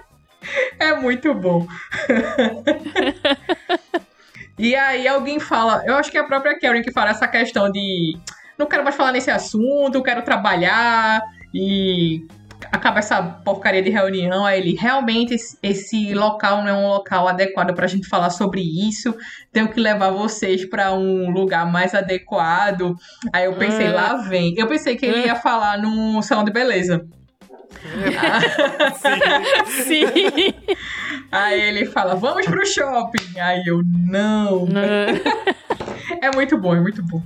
[0.79, 1.67] é muito bom.
[4.59, 7.71] e aí alguém fala, eu acho que é a própria Karen que fala essa questão
[7.71, 8.17] de
[8.59, 11.21] não quero mais falar nesse assunto, quero trabalhar
[11.53, 12.27] e
[12.73, 14.47] acaba essa porcaria de reunião.
[14.47, 19.15] Aí ele, realmente esse, local não é um local adequado pra gente falar sobre isso
[19.53, 22.95] tenho que levar vocês pra um lugar mais adequado.
[23.33, 23.93] Aí eu pensei, Ah.
[23.93, 24.55] lá vem.
[24.57, 27.07] Eu pensei que ele ia falar num salão de beleza.
[29.67, 30.07] Sim.
[31.31, 33.39] Aí ele fala, vamos pro shopping.
[33.39, 34.67] Aí eu, não.
[36.21, 37.23] É muito bom, é muito bom.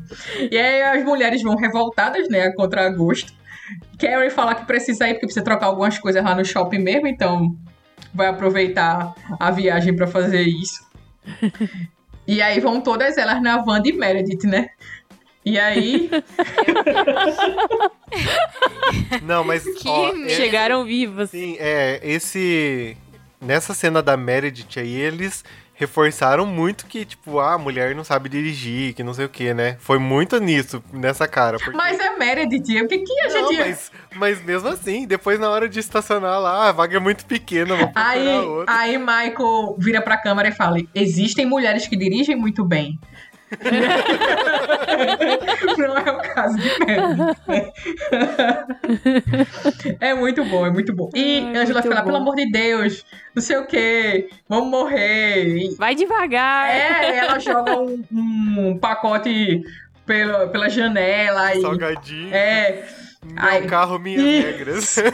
[0.50, 3.33] E aí as mulheres vão revoltadas, né, contra agosto.
[3.98, 7.55] Carrie fala que precisa ir porque precisa trocar algumas coisas lá no shopping mesmo, então
[8.14, 10.85] vai aproveitar a viagem pra fazer isso.
[12.26, 14.70] E aí vão todas elas na van de Meredith, né?
[15.50, 16.08] E aí,
[19.22, 19.64] Não, mas.
[19.84, 21.30] ó, Que é- Chegaram vivos.
[21.30, 22.96] Sim, é, esse.
[23.40, 28.28] Nessa cena da Meredith aí, eles reforçaram muito que, tipo, ah, a mulher não sabe
[28.28, 29.78] dirigir, que não sei o que, né?
[29.80, 31.56] Foi muito nisso, nessa cara.
[31.58, 31.74] Porque...
[31.74, 33.58] mas é Meredith, o que que a Não, gente...
[33.60, 37.74] mas, mas mesmo assim, depois na hora de estacionar lá, a vaga é muito pequena,
[37.76, 38.74] vou Aí, outra.
[38.74, 43.00] aí Michael vira pra câmera e fala: Existem mulheres que dirigem muito bem.
[45.78, 47.36] Não é o caso de Meredith.
[50.00, 51.10] É muito bom, é muito bom.
[51.14, 52.04] E Ai, Angela fala: bom.
[52.04, 55.56] pelo amor de Deus, não sei o que, vamos morrer.
[55.58, 56.70] E- Vai devagar.
[56.70, 59.62] é, ela joga um, um pacote
[60.06, 61.54] pela, pela janela.
[61.54, 62.34] E, Salgadinho.
[62.34, 62.84] é,
[63.24, 63.66] Meu ai.
[63.66, 64.96] carro, minhas regras.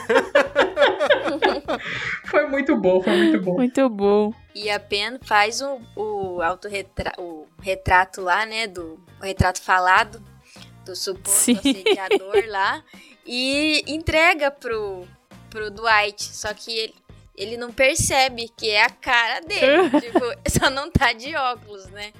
[2.26, 3.54] foi muito bom, foi muito bom.
[3.54, 4.32] Muito bom.
[4.54, 8.66] E a Pen faz o, o autorretrato, o retrato lá, né?
[8.66, 10.22] Do o retrato falado
[10.84, 11.58] do suposto Sim.
[11.58, 12.82] assediador lá.
[13.26, 15.04] E entrega pro,
[15.50, 16.22] pro Dwight.
[16.22, 16.94] Só que ele,
[17.36, 19.90] ele não percebe que é a cara dele.
[20.00, 22.12] tipo, só não tá de óculos, né?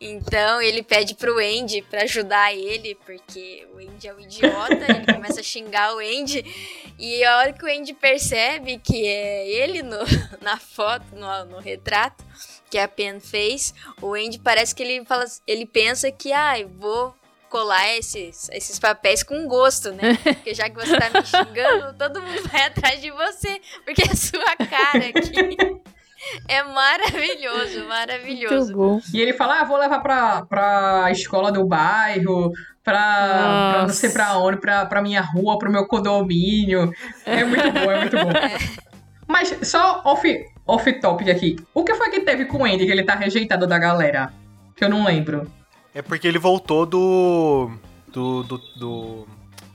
[0.00, 5.12] Então ele pede pro Andy pra ajudar ele, porque o Andy é um idiota, ele
[5.12, 6.44] começa a xingar o Andy.
[6.98, 9.98] E a hora que o Andy percebe que é ele no,
[10.42, 12.24] na foto, no, no retrato
[12.70, 16.68] que a Pen fez, o Andy parece que ele fala, ele pensa que, ah, eu
[16.68, 17.14] vou
[17.48, 20.18] colar esses, esses papéis com gosto, né?
[20.24, 24.16] Porque já que você tá me xingando, todo mundo vai atrás de você, porque a
[24.16, 25.56] sua cara aqui
[26.48, 28.74] é maravilhoso, Muito maravilhoso.
[28.74, 29.00] bom.
[29.12, 32.50] E ele fala, ah, vou levar pra, pra escola do bairro,
[32.82, 36.92] pra, pra não sei pra onde, pra, pra minha rua, pro meu condomínio.
[37.24, 38.30] É muito bom, é muito bom.
[39.26, 41.56] Mas só off, off topic aqui.
[41.72, 44.32] O que foi que teve com o Andy que ele tá rejeitado da galera?
[44.76, 45.50] Que eu não lembro.
[45.94, 47.70] É porque ele voltou do.
[48.08, 48.42] do.
[48.42, 48.58] do.
[48.76, 49.33] do-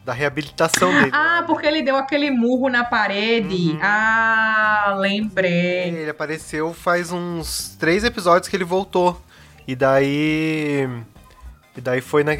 [0.10, 1.12] da reabilitação dele.
[1.14, 3.70] Ah, porque ele deu aquele murro na parede.
[3.74, 3.80] Uhum.
[3.80, 5.90] Ah, lembrei.
[5.90, 9.22] Ele apareceu faz uns três episódios que ele voltou.
[9.68, 10.90] E daí.
[11.78, 12.32] E daí foi na.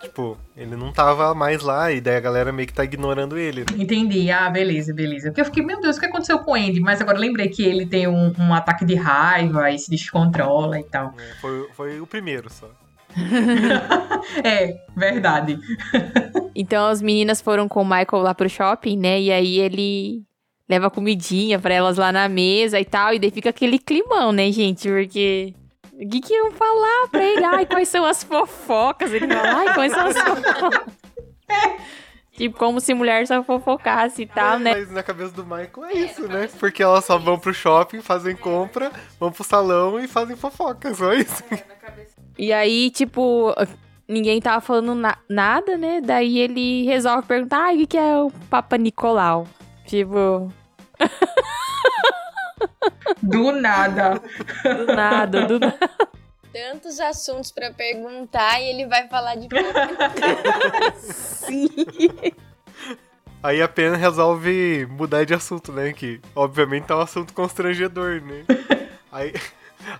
[0.00, 3.62] Tipo, ele não tava mais lá, e daí a galera meio que tá ignorando ele.
[3.62, 3.66] né?
[3.76, 4.30] Entendi.
[4.30, 5.30] Ah, beleza, beleza.
[5.30, 6.78] Porque eu fiquei, meu Deus, o que aconteceu com o Andy?
[6.78, 10.84] Mas agora lembrei que ele tem um, um ataque de raiva e se descontrola e
[10.84, 11.12] tal.
[11.18, 12.70] É, Foi, foi o primeiro só.
[14.44, 15.58] É, verdade.
[16.54, 19.20] Então as meninas foram com o Michael lá pro shopping, né?
[19.20, 20.22] E aí ele
[20.68, 23.14] leva comidinha pra elas lá na mesa e tal.
[23.14, 24.88] E daí fica aquele climão, né, gente?
[24.88, 25.54] Porque.
[25.92, 27.44] O que, que iam falar pra ele?
[27.44, 29.12] Ai, quais são as fofocas?
[29.12, 30.94] Ele fala, ai, quais são as fofocas?
[32.36, 34.74] tipo, como se mulher só fofocasse e tal, né?
[34.74, 36.48] Mas na cabeça do Michael é isso, né?
[36.60, 41.12] Porque elas só vão pro shopping, fazem compra, vão pro salão e fazem fofoca, só
[41.14, 41.42] isso.
[42.38, 43.52] E aí, tipo,
[44.06, 46.00] ninguém tava falando na- nada, né?
[46.00, 49.46] Daí ele resolve perguntar, ai, o que, que é o Papa Nicolau?
[49.86, 50.52] Tipo,
[53.22, 54.20] Do nada.
[54.64, 55.78] do nada, do nada.
[56.52, 59.48] Tantos assuntos pra perguntar e ele vai falar de
[60.96, 61.68] Sim.
[63.42, 65.92] Aí a Pena resolve mudar de assunto, né?
[65.92, 68.44] Que obviamente tá um assunto constrangedor, né?
[69.12, 69.32] Aí,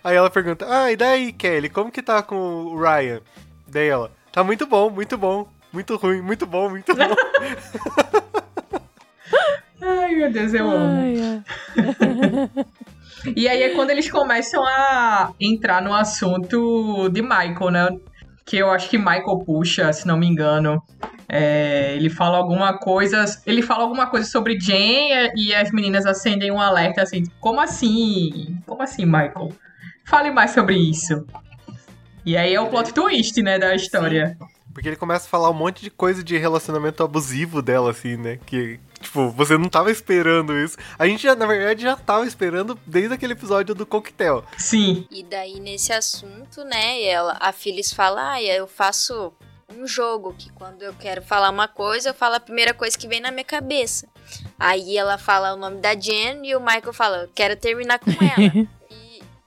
[0.02, 3.20] aí ela pergunta: Ah, e daí, Kelly, como que tá com o Ryan?
[3.66, 7.04] Daí ela: Tá muito bom, muito bom, muito ruim, muito bom, muito bom.
[9.80, 11.00] Ai, meu Deus, eu amo.
[11.00, 11.42] Ai, ai.
[13.36, 17.88] E aí é quando eles começam a entrar no assunto de Michael, né?
[18.44, 20.82] Que eu acho que Michael puxa, se não me engano.
[21.28, 23.24] É, ele fala alguma coisa.
[23.46, 28.56] Ele fala alguma coisa sobre Jane e as meninas acendem um alerta assim, como assim?
[28.66, 29.52] Como assim, Michael?
[30.08, 31.26] Fale mais sobre isso.
[32.24, 34.36] E aí é o plot twist, né, da história.
[34.72, 38.38] Porque ele começa a falar um monte de coisa de relacionamento abusivo dela, assim, né?
[38.46, 40.76] Que, tipo, você não tava esperando isso.
[40.98, 44.44] A gente, já, na verdade, já tava esperando desde aquele episódio do coquetel.
[44.56, 45.06] Sim.
[45.10, 49.32] E daí, nesse assunto, né, ela, a Phyllis fala, ah, eu faço
[49.76, 53.08] um jogo que quando eu quero falar uma coisa, eu falo a primeira coisa que
[53.08, 54.06] vem na minha cabeça.
[54.58, 58.10] Aí ela fala o nome da Jen e o Michael fala, eu quero terminar com
[58.10, 58.68] ela.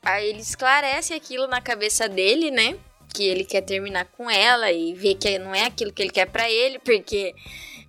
[0.03, 2.75] aí ele esclarece aquilo na cabeça dele, né?
[3.13, 6.25] Que ele quer terminar com ela e vê que não é aquilo que ele quer
[6.27, 7.35] pra ele, porque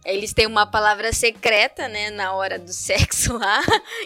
[0.05, 3.61] eles têm uma palavra secreta, né, na hora do sexo lá,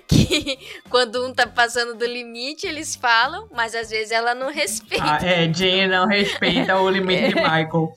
[0.07, 0.59] que
[0.91, 5.05] quando um tá passando do limite, eles falam, mas às vezes ela não respeita.
[5.05, 7.95] Ah, é, Jane não respeita o limite de Michael.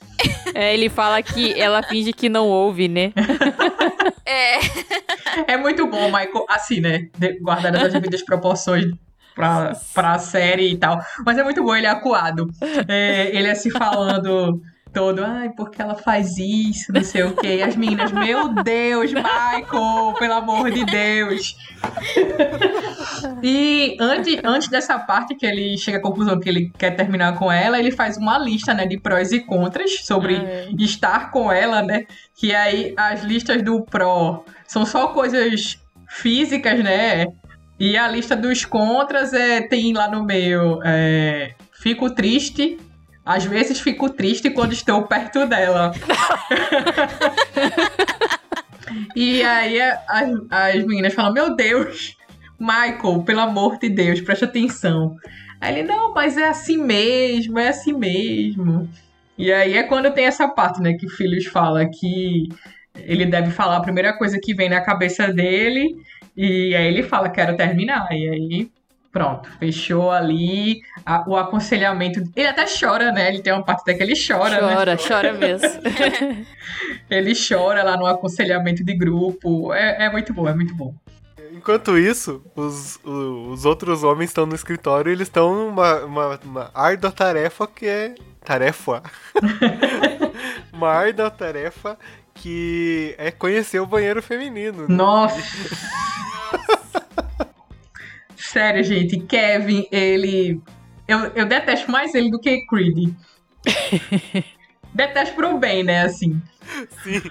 [0.56, 3.12] É, ele fala que ela finge que não ouve, né?
[4.26, 4.60] É,
[5.54, 7.10] É muito bom, Michael, assim, né?
[7.18, 8.86] de- Guardadas as devidas proporções
[9.36, 11.00] pra, pra série e tal.
[11.26, 12.48] Mas é muito bom ele acuado.
[12.88, 14.62] É, ele assim falando
[14.94, 17.58] todo, ai, porque ela faz isso, não sei o quê.
[17.58, 21.56] E as meninas, meu Deus, Michael, pelo amor de Deus.
[23.44, 27.52] E antes, antes dessa parte que ele chega à conclusão que ele quer terminar com
[27.52, 30.74] ela, ele faz uma lista, né, de prós e contras sobre Ai.
[30.80, 32.06] estar com ela, né?
[32.36, 37.28] Que aí as listas do pró são só coisas físicas, né?
[37.80, 40.80] E a lista dos contras é, tem lá no meio.
[40.84, 42.78] é, fico triste.
[43.26, 45.94] Às vezes fico triste quando estou perto dela.
[49.16, 52.18] e aí as, as meninas falam: Meu Deus,
[52.60, 55.16] Michael, pelo amor de Deus, preste atenção.
[55.62, 58.90] Aí ele: Não, mas é assim mesmo, é assim mesmo.
[59.38, 62.50] E aí é quando tem essa parte, né, que o Filhos fala que
[62.98, 65.96] ele deve falar a primeira coisa que vem na cabeça dele.
[66.42, 68.08] E aí ele fala, quero terminar.
[68.12, 68.72] E aí,
[69.12, 72.24] pronto, fechou ali a- o aconselhamento.
[72.34, 73.28] Ele até chora, né?
[73.28, 74.74] Ele tem uma parte até que ele chora, né?
[74.74, 75.68] Chora, chora mesmo.
[77.10, 79.74] Ele chora lá no aconselhamento de grupo.
[79.74, 80.94] É, é muito bom, é muito bom.
[81.52, 86.72] Enquanto isso, os, os outros homens estão no escritório e eles estão numa uma, uma
[86.74, 88.16] árdua tarefa que é.
[88.46, 89.04] Tarefa.
[90.72, 91.98] uma árdua tarefa
[92.40, 94.88] que é conhecer o banheiro feminino.
[94.88, 94.96] né?
[94.96, 95.42] Nossa!
[98.36, 100.60] Sério, gente, Kevin, ele.
[101.08, 103.14] Eu, eu detesto mais ele do que Creed.
[104.94, 106.04] detesto pro bem, né?
[106.04, 106.42] Assim.
[107.04, 107.22] Sim.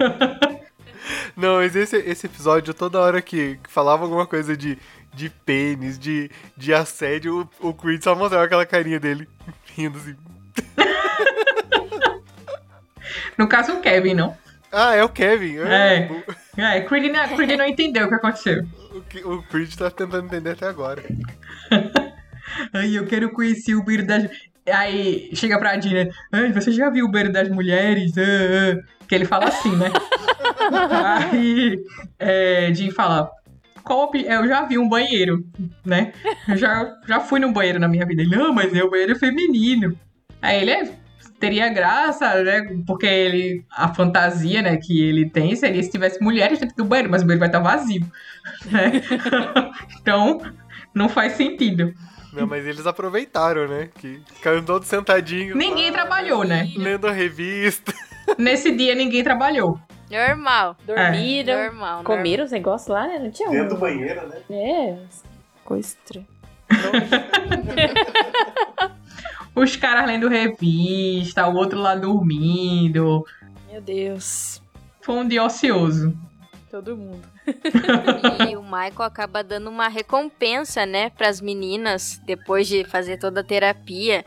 [1.37, 4.79] Não, mas esse, esse episódio, toda hora que, que falava alguma coisa de,
[5.15, 9.27] de pênis, de, de assédio, o, o Creed só mostrava aquela carinha dele
[9.75, 10.17] rindo assim.
[13.39, 14.37] No caso, o Kevin, não.
[14.73, 15.59] Ah, é o Kevin.
[15.59, 16.09] É.
[16.11, 18.63] O, É, Creed não, Creed não entendeu o que aconteceu.
[18.95, 21.03] o, que- o Creed tá tentando entender até agora.
[22.73, 24.29] Ai, eu quero conhecer o banheiro das.
[24.71, 26.09] Aí chega pra Dina.
[26.33, 28.13] Ai, você já viu o banheiro das mulheres?
[28.19, 28.23] Ah,
[28.83, 29.91] ah." Que ele fala assim, né?
[31.33, 31.79] Aí
[32.19, 33.31] é, Jean fala.
[33.83, 35.43] Qual Eu já vi um banheiro,
[35.85, 36.13] né?
[36.47, 38.21] Eu já, já fui num banheiro na minha vida.
[38.21, 39.99] Ele, não, mas é o banheiro feminino.
[40.43, 40.93] Aí ele é,
[41.39, 42.63] teria graça, né?
[42.87, 47.11] Porque ele, a fantasia, né, que ele tem seria se tivesse mulheres dentro do banheiro,
[47.11, 48.07] mas o banheiro vai estar vazio.
[48.73, 49.03] Né?
[50.01, 50.41] então,
[50.95, 51.93] não faz sentido.
[52.33, 53.91] Não, mas eles aproveitaram, né?
[53.95, 55.57] Que ficaram todos sentadinhos.
[55.57, 56.71] Ninguém lá, trabalhou, né?
[56.77, 57.93] Lendo a revista.
[58.39, 59.79] Nesse dia ninguém trabalhou.
[60.11, 60.77] Normal.
[60.87, 62.05] Dormiram, Normal.
[62.05, 63.19] comeram os negócios lá, né?
[63.19, 63.77] Não tinha um.
[63.77, 64.41] banheiro, né?
[64.51, 64.97] É,
[65.65, 66.27] coisa estranha.
[69.59, 73.25] Os caras lendo revista, o outro lá dormindo.
[73.71, 74.63] Meu Deus.
[75.01, 76.17] Foi um dia ocioso.
[76.71, 77.23] Todo mundo.
[78.51, 83.45] E o Michael acaba dando uma recompensa, né, pras meninas, depois de fazer toda a
[83.45, 84.25] terapia.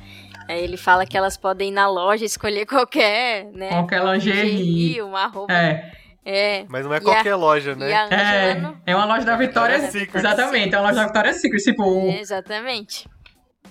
[0.50, 3.70] Aí ele fala que elas podem ir na loja escolher qualquer, né?
[3.70, 5.02] Qualquer lingerie.
[5.02, 5.54] uma roupa.
[5.54, 5.92] É,
[6.26, 6.66] É.
[6.68, 7.94] Mas não é E qualquer loja, E né?
[7.94, 8.74] a é.
[8.88, 9.80] É uma loja da Vitória.
[9.92, 10.20] Secret.
[10.20, 11.64] Exatamente, é uma loja da Vitória Secret.
[11.64, 13.08] Tipo, É, exatamente.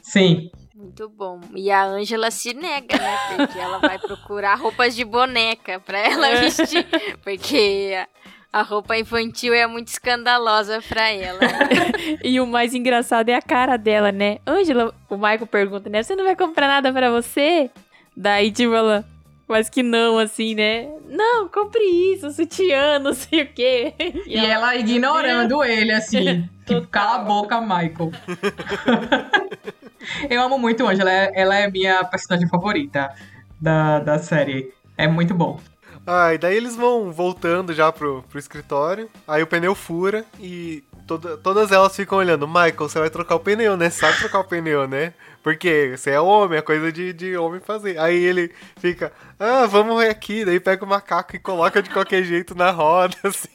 [0.01, 0.51] sim.
[0.81, 1.41] Muito bom.
[1.55, 3.19] E a Ângela se nega, né?
[3.37, 6.87] Porque ela vai procurar roupas de boneca pra ela vestir.
[7.23, 8.03] Porque
[8.51, 11.41] a, roupa infantil é muito escandalosa pra ela.
[12.25, 14.39] E o mais engraçado é a cara dela, né?
[14.47, 16.03] Ângela, o Michael pergunta, né?
[16.03, 17.71] Você não vai comprar nada pra você?
[18.17, 19.05] Daí, tipo, ela...
[19.47, 20.89] Mas que não, assim, né?
[21.07, 23.93] Não, compre isso, sutiã, não sei o quê.
[24.27, 26.49] E ela ignorando ele, assim.
[26.65, 28.13] tipo, cala a boca, Michael.
[30.29, 31.11] Eu amo muito Angela.
[31.11, 33.13] Ela é- Ela é minha personagem favorita
[33.61, 34.73] da, da série.
[34.97, 35.61] É muito bom.
[36.07, 39.09] Ah, e daí eles vão voltando já pro, pro escritório.
[39.29, 42.49] Aí o pneu fura e toda- todas elas ficam olhando.
[42.49, 43.91] Michael, você vai trocar o pneu, né?
[43.91, 45.13] Sabe trocar o pneu, né?
[45.43, 47.99] Porque você é homem, é coisa de, de homem fazer.
[47.99, 50.45] Aí ele fica, ah, vamos aqui.
[50.45, 53.49] Daí pega o macaco e coloca de qualquer jeito na roda, assim.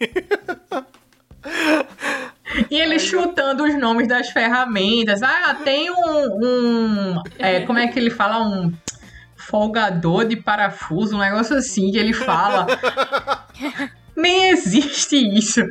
[2.70, 5.22] E ele chutando os nomes das ferramentas.
[5.24, 6.40] Ah, tem um.
[6.42, 8.46] um é, como é que ele fala?
[8.46, 8.74] Um
[9.36, 12.68] folgador de parafuso, um negócio assim que ele fala.
[14.16, 15.62] Nem existe isso.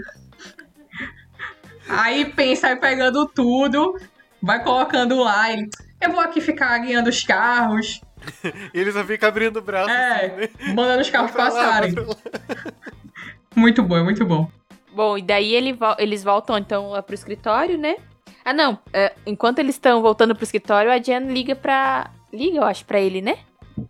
[1.88, 3.98] Aí pensa, vai pegando tudo,
[4.40, 5.52] vai colocando lá.
[5.52, 5.68] Ele,
[6.00, 8.00] eu vou aqui ficar guiando os carros,
[8.72, 10.72] ele só fica abrindo o braço assim, é, né?
[10.74, 11.94] mandando os carros lá, passarem.
[13.54, 14.50] Muito bom, é muito bom.
[14.94, 17.96] Bom, e daí ele vo- eles voltam, então, lá pro escritório, né?
[18.44, 18.78] Ah, não.
[18.92, 22.10] é, enquanto eles estão voltando pro escritório, a Jen liga pra...
[22.32, 23.38] Liga, eu acho, pra ele, né?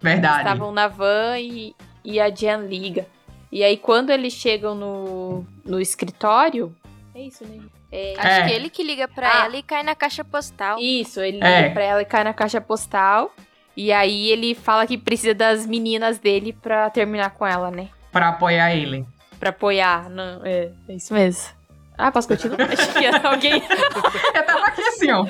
[0.00, 0.38] Verdade.
[0.38, 3.06] Estavam na van e, e a Jen liga.
[3.50, 6.74] E aí, quando eles chegam no, no escritório...
[7.14, 7.60] É isso, né?
[7.92, 8.46] É, Acho É.
[8.46, 9.44] que ele que liga pra Ah.
[9.46, 10.78] ela e cai na caixa postal.
[10.80, 11.70] Isso, ele liga É.
[11.70, 13.32] pra ela e cai na caixa postal.
[13.76, 17.88] E aí ele fala que precisa das meninas dele pra terminar com ela, né?
[18.10, 19.04] Pra apoiar ele.
[19.44, 20.08] Pra apoiar.
[20.08, 21.52] Não, é, é isso mesmo.
[21.98, 22.62] Ah, posso continuar?
[22.72, 23.52] Acho que era alguém.
[24.34, 25.26] Eu tava aqui assim, ó.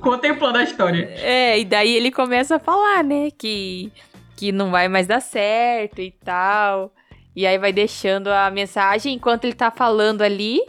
[0.00, 1.12] Contemplando a história.
[1.16, 3.32] É, e daí ele começa a falar, né?
[3.36, 3.90] Que,
[4.36, 6.92] que não vai mais dar certo e tal.
[7.34, 10.60] E aí vai deixando a mensagem enquanto ele tá falando ali.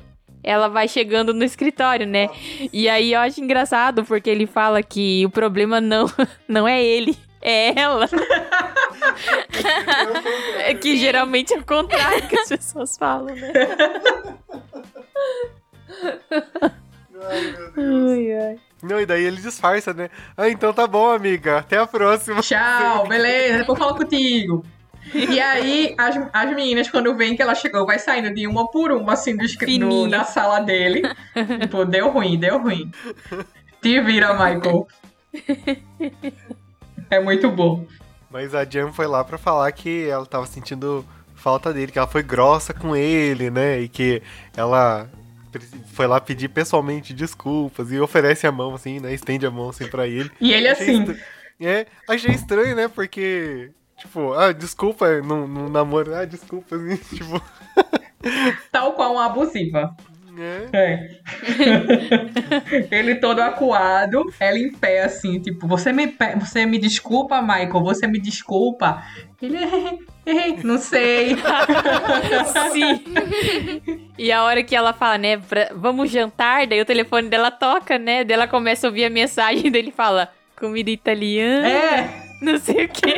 [0.43, 2.31] Ela vai chegando no escritório, né?
[2.73, 6.07] E aí eu acho engraçado porque ele fala que o problema não,
[6.49, 8.05] não é ele, é ela.
[10.57, 13.51] É que geralmente é o contrário que as pessoas falam, né?
[17.21, 18.11] Ai, meu Deus.
[18.11, 18.59] Ai, ai.
[18.81, 20.09] Não, e daí ele disfarça, né?
[20.37, 21.57] Ah, então tá bom, amiga.
[21.57, 22.41] Até a próxima.
[22.41, 24.65] Tchau, beleza, depois eu falo contigo.
[25.13, 28.91] E aí, as, as meninas, quando veem que ela chegou, vai saindo de uma por
[28.91, 30.09] uma, assim, do Fininha.
[30.09, 31.01] da sala dele.
[31.61, 32.91] tipo, deu ruim, deu ruim.
[33.81, 34.87] Te vira, Michael.
[37.09, 37.85] É muito bom.
[38.29, 41.05] Mas a Jam foi lá pra falar que ela tava sentindo
[41.35, 43.79] falta dele, que ela foi grossa com ele, né?
[43.79, 44.21] E que
[44.55, 45.09] ela
[45.93, 49.13] foi lá pedir pessoalmente desculpas e oferece a mão, assim, né?
[49.13, 50.29] Estende a mão, assim, pra ele.
[50.39, 51.17] E ele Achei assim,
[51.59, 52.87] É, achei estranho, né?
[52.87, 57.41] Porque, tipo, ah, desculpa no, no namoro, ah, desculpa, assim, tipo,
[58.71, 59.95] tal qual uma abusiva.
[60.39, 60.69] É.
[60.73, 61.09] É.
[62.91, 68.07] ele todo acuado, ela em pé, assim, tipo, você me, você me desculpa, Michael, você
[68.07, 69.03] me desculpa.
[69.41, 69.57] Ele,
[70.63, 71.35] não sei.
[72.71, 73.03] Sim.
[74.17, 77.97] e a hora que ela fala, né, pra- vamos jantar, daí o telefone dela toca,
[77.97, 78.23] né?
[78.23, 80.29] Daí ela começa a ouvir a mensagem dele fala,
[80.59, 82.09] comida italiana, É,
[82.41, 83.15] não sei o quê.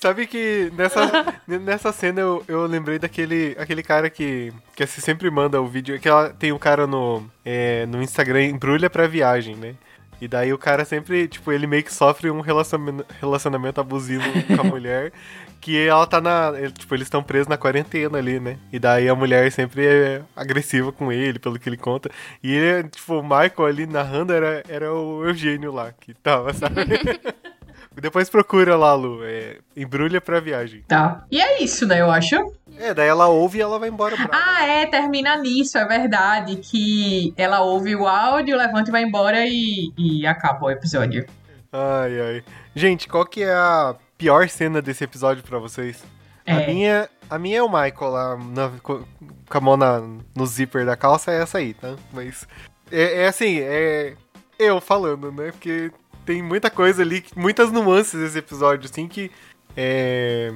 [0.00, 1.00] Sabe que nessa,
[1.46, 5.98] nessa cena eu, eu lembrei daquele aquele cara que, que assim, sempre manda o vídeo.
[5.98, 9.74] Que ela, tem um cara no, é, no Instagram, embrulha pra viagem, né?
[10.20, 14.60] E daí o cara sempre, tipo, ele meio que sofre um relacionamento, relacionamento abusivo com
[14.60, 15.12] a mulher.
[15.60, 16.52] Que ela tá na.
[16.76, 18.58] Tipo, eles estão presos na quarentena ali, né?
[18.72, 22.10] E daí a mulher sempre é agressiva com ele, pelo que ele conta.
[22.42, 26.76] E ele, tipo, o Michael ali narrando era, era o Eugênio lá que tava, sabe?
[28.00, 29.20] Depois procura lá, Lu.
[29.24, 30.82] É, embrulha pra viagem.
[30.88, 31.24] tá.
[31.30, 32.34] E é isso, né, eu acho.
[32.78, 34.28] É, daí ela ouve e ela vai embora pra.
[34.32, 36.56] Ah, é, termina nisso, é verdade.
[36.56, 41.26] Que ela ouve o áudio, levanta e vai embora e, e acaba o episódio.
[41.72, 42.44] Ai, ai.
[42.74, 46.02] Gente, qual que é a pior cena desse episódio pra vocês?
[46.46, 46.66] A, É.
[46.66, 49.06] minha, a minha é o Michael lá, na- co-
[49.50, 50.00] com a mão na-
[50.34, 51.94] no zíper da calça, é essa aí, tá?
[52.12, 52.46] Mas
[52.90, 54.14] é, é assim, é
[54.58, 55.50] eu falando, né?
[55.52, 55.90] Porque
[56.28, 59.30] tem muita coisa ali, muitas nuances desse episódio, assim, que
[59.74, 60.52] é,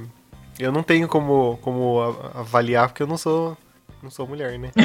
[0.58, 1.98] eu não tenho como, como
[2.34, 3.56] avaliar, porque eu não sou,
[4.02, 4.70] não sou mulher, né?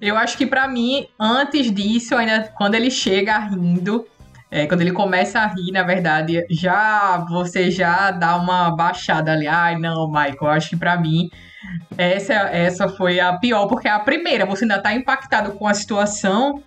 [0.00, 4.06] Eu acho que pra mim, antes disso, ainda quando ele chega rindo,
[4.50, 9.46] é, quando ele começa a rir, na verdade, já você já dá uma baixada ali.
[9.46, 11.28] Ai, não, Michael, acho que pra mim
[11.98, 15.74] essa, essa foi a pior, porque é a primeira, você ainda tá impactado com a
[15.74, 16.62] situação.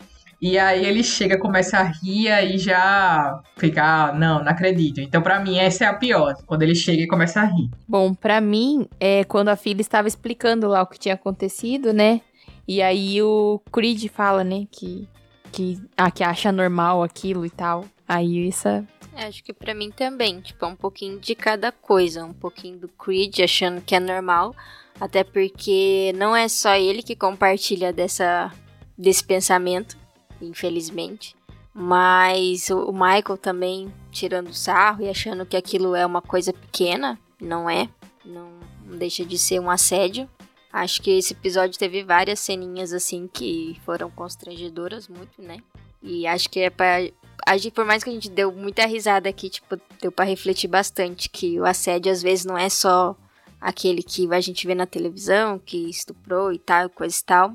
[0.45, 4.99] E aí ele chega, começa a rir e já fica, ah, não, não acredito.
[4.99, 6.35] Então, pra mim, essa é a pior.
[6.45, 7.69] Quando ele chega e começa a rir.
[7.87, 12.19] Bom, pra mim, é quando a filha estava explicando lá o que tinha acontecido, né?
[12.67, 15.07] E aí o Creed fala, né, que
[15.49, 17.85] que, ah, que acha normal aquilo e tal.
[18.05, 18.83] Aí essa
[19.15, 22.79] É, Acho que pra mim também, tipo, é um pouquinho de cada coisa, um pouquinho
[22.79, 24.53] do Creed achando que é normal,
[24.99, 28.51] até porque não é só ele que compartilha dessa
[28.97, 30.02] desse pensamento,
[30.43, 31.35] infelizmente,
[31.73, 37.69] mas o Michael também tirando sarro e achando que aquilo é uma coisa pequena, não
[37.69, 37.89] é,
[38.23, 38.51] não,
[38.97, 40.29] deixa de ser um assédio.
[40.71, 45.57] Acho que esse episódio teve várias ceninhas assim que foram constrangedoras muito, né?
[46.01, 46.99] E acho que é pra
[47.45, 50.67] a gente, por mais que a gente deu muita risada aqui, tipo, deu pra refletir
[50.67, 53.15] bastante que o assédio às vezes não é só
[53.59, 57.53] aquele que a gente vê na televisão, que estuprou e tal, coisa e tal,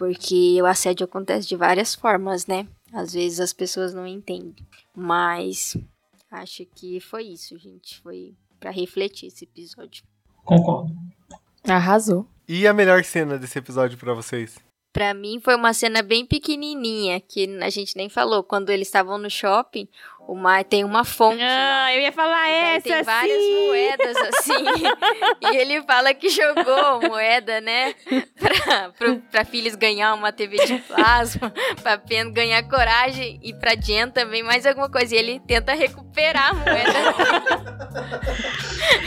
[0.00, 2.66] porque o assédio acontece de várias formas, né?
[2.90, 5.76] Às vezes as pessoas não entendem, mas
[6.30, 10.02] acho que foi isso, gente, foi pra refletir esse episódio.
[10.42, 10.96] Concordo.
[11.68, 12.26] arrasou.
[12.48, 14.58] E a melhor cena desse episódio pra vocês?
[14.90, 18.42] Pra mim foi uma cena bem pequenininha, que a gente nem falou.
[18.42, 19.86] Quando eles estavam no shopping,
[20.30, 21.42] o mar tem uma fonte.
[21.42, 21.86] lá.
[21.86, 23.66] Ah, eu ia falar E daí essa, tem várias sim.
[23.66, 24.64] moedas assim.
[25.42, 27.94] e ele fala que jogou moeda, né?
[28.38, 31.52] Pra, pra filhos ganhar uma TV de plasma,
[31.82, 35.16] pra Pen ganhar coragem e pra Jen também mais alguma coisa.
[35.16, 37.80] E ele tenta recuperar a moeda.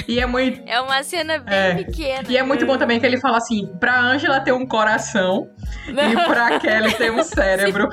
[0.08, 0.62] E é muito.
[0.68, 1.76] É uma cena bem É.
[1.76, 2.24] pequena.
[2.30, 5.50] E é muito bom também que ele fala assim: pra Angela ter um coração
[5.88, 7.88] e pra Kelly ter um cérebro.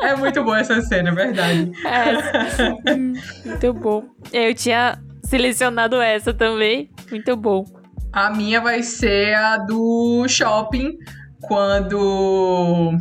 [0.00, 1.72] é muito boa essa cena, é verdade.
[1.86, 4.04] É, muito bom.
[4.32, 6.90] Eu tinha selecionado essa também.
[7.10, 7.64] Muito bom.
[8.12, 10.96] A minha vai ser a do shopping,
[11.42, 12.96] quando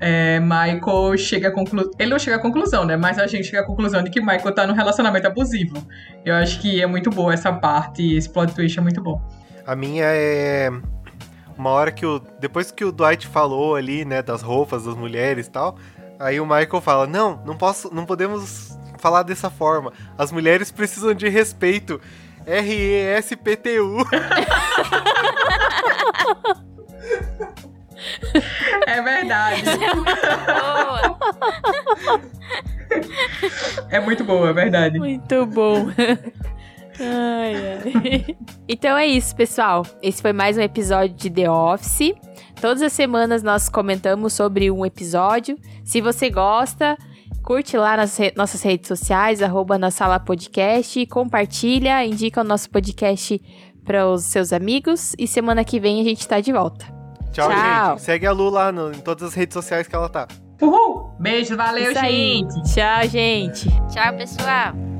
[0.00, 1.90] é, Michael chega a conclusão.
[1.98, 2.96] Ele não chega à conclusão, né?
[2.96, 5.76] Mas a gente chega à conclusão de que Michael tá num relacionamento abusivo.
[6.24, 9.20] Eu acho que é muito boa essa parte, esse plot twist é muito bom.
[9.66, 10.70] A minha é
[11.56, 15.46] uma hora que o depois que o Dwight falou ali, né, das roupas das mulheres
[15.46, 15.78] e tal,
[16.18, 19.92] aí o Michael fala: "Não, não posso, não podemos falar dessa forma.
[20.16, 22.00] As mulheres precisam de respeito."
[22.46, 23.96] R E S P T U.
[28.86, 29.62] É verdade.
[33.90, 34.98] É muito boa, é verdade.
[34.98, 35.88] Muito bom.
[37.00, 37.54] Ai,
[37.84, 38.36] ai.
[38.68, 39.84] Então é isso, pessoal.
[40.02, 42.14] Esse foi mais um episódio de The Office.
[42.60, 45.58] Todas as semanas nós comentamos sobre um episódio.
[45.84, 46.96] Se você gosta,
[47.42, 52.70] curte lá nas re- nossas redes sociais, arroba na sala podcast, compartilha, indica o nosso
[52.70, 53.40] podcast
[53.84, 56.86] para os seus amigos e semana que vem a gente tá de volta.
[57.32, 57.90] Tchau, Tchau.
[57.90, 58.02] gente.
[58.02, 60.26] Segue a Lu lá no- em todas as redes sociais que ela tá.
[60.60, 61.10] Uhul!
[61.20, 62.38] Beijo, valeu, Isso aí.
[62.38, 62.74] gente!
[62.74, 63.68] Tchau, gente.
[63.92, 64.95] Tchau, pessoal.